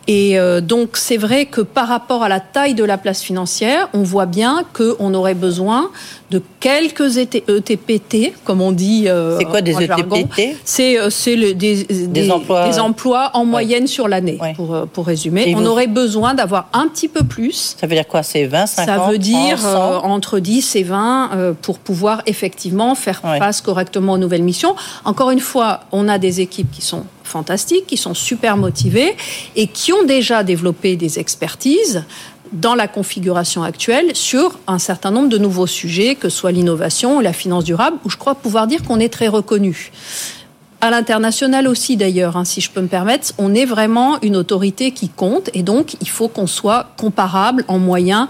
[0.07, 3.87] Et euh, donc c'est vrai que par rapport à la taille de la place financière,
[3.93, 5.91] on voit bien qu'on aurait besoin
[6.29, 9.05] de quelques ETPT, e comme on dit.
[9.07, 13.87] Euh, c'est quoi des ETPT C'est euh, des, des, des, emplois, des, emplois, en moyenne
[13.87, 15.53] sur l'année, pour, pour résumer.
[15.55, 17.75] on aurait besoin d'avoir un petit peu plus.
[17.79, 18.23] Ça veut dire quoi?
[18.23, 19.59] C'est 20, 50 Ça veut dire
[20.03, 24.75] entre 10 et 20 pour pouvoir effectivement faire face correctement aux nouvelles missions.
[25.05, 29.15] Encore une fois, on a des équipes qui sont fantastiques, qui sont super motivés
[29.55, 32.03] et qui ont déjà développé des expertises
[32.51, 37.17] dans la configuration actuelle sur un certain nombre de nouveaux sujets, que ce soit l'innovation
[37.17, 39.91] ou la finance durable, où je crois pouvoir dire qu'on est très reconnu.
[40.79, 44.91] À l'international aussi d'ailleurs, hein, si je peux me permettre, on est vraiment une autorité
[44.91, 48.27] qui compte et donc il faut qu'on soit comparable en moyens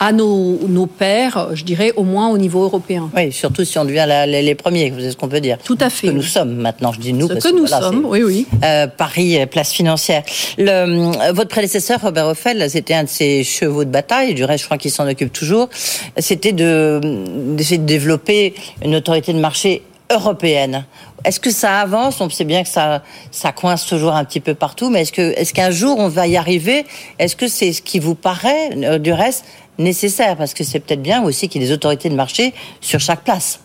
[0.00, 3.10] à nos, nos pairs, je dirais au moins au niveau européen.
[3.16, 5.58] Oui, surtout si on devient les premiers, c'est ce qu'on peut dire.
[5.64, 6.08] Tout à fait.
[6.08, 7.28] Que nous sommes maintenant, je dis nous.
[7.28, 8.46] Ce que, nous sommes, oui, oui.
[8.64, 10.22] Euh, Paris, euh, place financière.
[10.56, 14.62] Le, euh, votre prédécesseur, Robert Offel, c'était un de ses chevaux de bataille, du reste,
[14.62, 15.68] je crois qu'il s'en occupe toujours,
[16.16, 20.84] c'était d'essayer de développer une autorité de marché européenne.
[21.24, 22.20] Est-ce que ça avance?
[22.20, 25.36] On sait bien que ça, ça coince toujours un petit peu partout, mais est-ce que,
[25.36, 26.86] est-ce qu'un jour on va y arriver?
[27.18, 29.44] Est-ce que c'est ce qui vous paraît, du reste,
[29.78, 33.00] nécessaire Parce que c'est peut-être bien aussi qu'il y ait des autorités de marché sur
[33.00, 33.60] chaque place.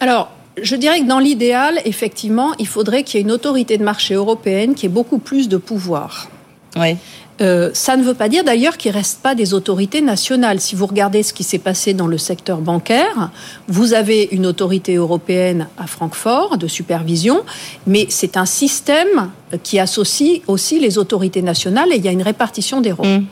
[0.00, 0.30] Alors,
[0.60, 4.14] je dirais que dans l'idéal, effectivement, il faudrait qu'il y ait une autorité de marché
[4.14, 6.28] européenne qui ait beaucoup plus de pouvoir.
[6.76, 6.96] Oui.
[7.40, 10.60] Euh, ça ne veut pas dire d'ailleurs qu'il ne reste pas des autorités nationales.
[10.60, 13.30] Si vous regardez ce qui s'est passé dans le secteur bancaire,
[13.68, 17.42] vous avez une autorité européenne à Francfort de supervision,
[17.86, 19.30] mais c'est un système
[19.62, 23.08] qui associe aussi les autorités nationales et il y a une répartition des rôles.
[23.08, 23.26] Mm.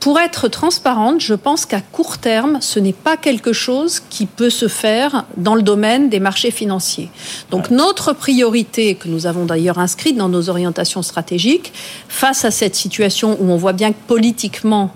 [0.00, 4.50] Pour être transparente, je pense qu'à court terme, ce n'est pas quelque chose qui peut
[4.50, 7.10] se faire dans le domaine des marchés financiers.
[7.50, 11.72] Donc notre priorité, que nous avons d'ailleurs inscrite dans nos orientations stratégiques,
[12.08, 14.92] face à cette situation où on voit bien que politiquement,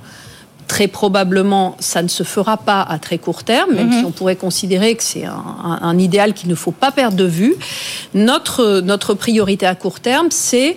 [0.71, 3.99] très probablement, ça ne se fera pas à très court terme, même mhm.
[3.99, 7.57] si on pourrait considérer que c'est un, idéal qu'il ne faut pas perdre de vue.
[8.15, 10.77] Notre, notre priorité à court terme, c'est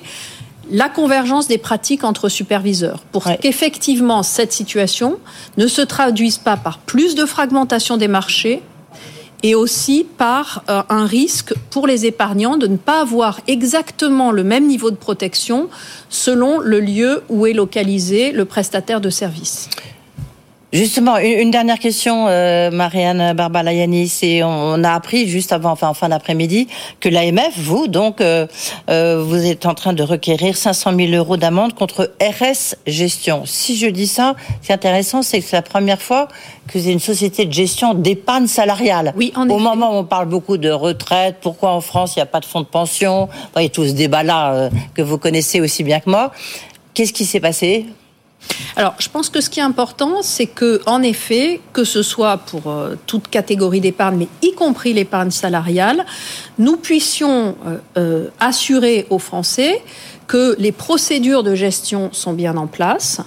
[0.71, 5.19] la convergence des pratiques entre superviseurs pour qu'effectivement cette situation
[5.57, 8.61] ne se traduise pas par plus de fragmentation des marchés
[9.43, 14.43] et aussi par euh, un risque pour les épargnants de ne pas avoir exactement le
[14.43, 15.69] même niveau de protection
[16.09, 19.69] selon le lieu où est localisé le prestataire de services.
[20.73, 24.07] Justement, une, dernière question, euh, Marianne Barbalayani.
[24.07, 26.67] C'est on, a appris juste avant, enfin en fin d'après-midi,
[26.99, 28.47] que l'AMF, vous donc, euh,
[28.89, 33.43] euh, vous êtes en train de requérir 500 000 euros d'amende contre RS Gestion.
[33.45, 36.27] Si je dis ça, ce qui est intéressant, c'est que c'est la première fois
[36.67, 39.13] que c'est une société de gestion d'épargne salariale.
[39.15, 42.23] Oui, en Au moment où on parle beaucoup de retraite, pourquoi en France il n'y
[42.23, 45.61] a pas de fonds de pension, vous voyez tout ce débat-là euh, que vous connaissez
[45.61, 46.31] aussi bien que moi.
[46.95, 47.85] Qu'est-ce qui s'est passé?
[48.75, 52.37] Alors, je pense que ce qui est important, c'est que, en effet, que ce soit
[52.37, 56.05] pour euh, toute catégorie d'épargne, mais y compris l'épargne salariale,
[56.57, 59.81] nous puissions euh, euh, assurer aux Français
[60.27, 63.21] que les procédures de gestion sont bien en place,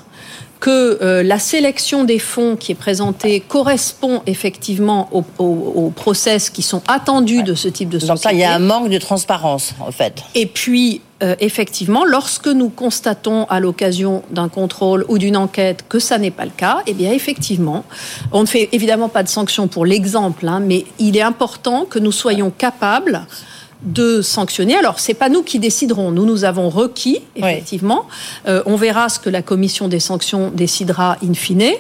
[0.58, 7.42] que la sélection des fonds qui est présentée correspond effectivement aux, process qui sont attendus
[7.42, 8.14] de ce type de société.
[8.14, 10.22] Donc là, il y a un manque de transparence, en fait.
[10.34, 15.98] Et puis, euh, effectivement, lorsque nous constatons à l'occasion d'un contrôle ou d'une enquête que
[15.98, 17.84] ça n'est pas le cas, eh bien effectivement,
[18.32, 21.98] on ne fait évidemment pas de sanctions pour l'exemple, hein, mais il est important que
[21.98, 23.26] nous soyons capables
[23.82, 24.76] de sanctionner.
[24.76, 26.10] Alors, c'est pas nous qui déciderons.
[26.10, 28.06] Nous, nous avons requis, effectivement.
[28.46, 31.72] Euh, on verra ce que la commission des sanctions décidera in fine.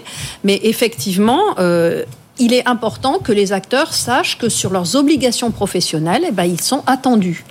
[0.44, 2.04] Mais effectivement, euh,
[2.38, 6.60] il est important que les acteurs sachent que sur leurs obligations professionnelles, eh ben, ils
[6.60, 7.44] sont attendus.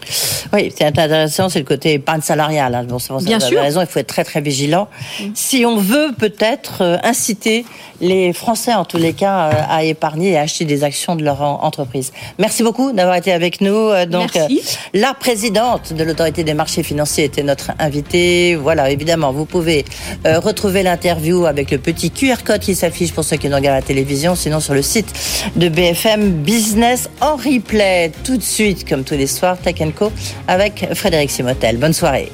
[0.54, 2.76] Oui, c'est intéressant, c'est le côté épargne salariale.
[2.76, 2.86] Hein.
[2.88, 3.60] Bon, Bien sûr.
[3.60, 4.88] raison, il faut être très très vigilant.
[5.20, 5.24] Mm.
[5.34, 7.66] Si on veut peut-être euh, inciter
[8.00, 11.24] les Français, en tous les cas, euh, à épargner et à acheter des actions de
[11.24, 12.12] leur entreprise.
[12.38, 13.74] Merci beaucoup d'avoir été avec nous.
[13.74, 14.62] Euh, donc, Merci.
[14.94, 18.56] la présidente de l'autorité des marchés financiers était notre invitée.
[18.56, 19.86] Voilà, évidemment, vous pouvez
[20.26, 23.82] retrouver l'interview avec le petit QR code qui s'affiche pour ceux qui nous regardent la
[23.82, 25.08] télévision, sinon sur le site
[25.56, 28.12] de BFM Business en replay.
[28.24, 30.12] Tout de suite, comme tous les soirs, Tech Co
[30.48, 31.78] avec Frédéric Simotel.
[31.78, 32.32] Bonne soirée.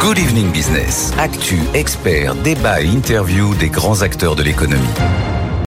[0.00, 1.12] Good Evening Business.
[1.18, 4.84] Actu, experts, débat et interview des grands acteurs de l'économie.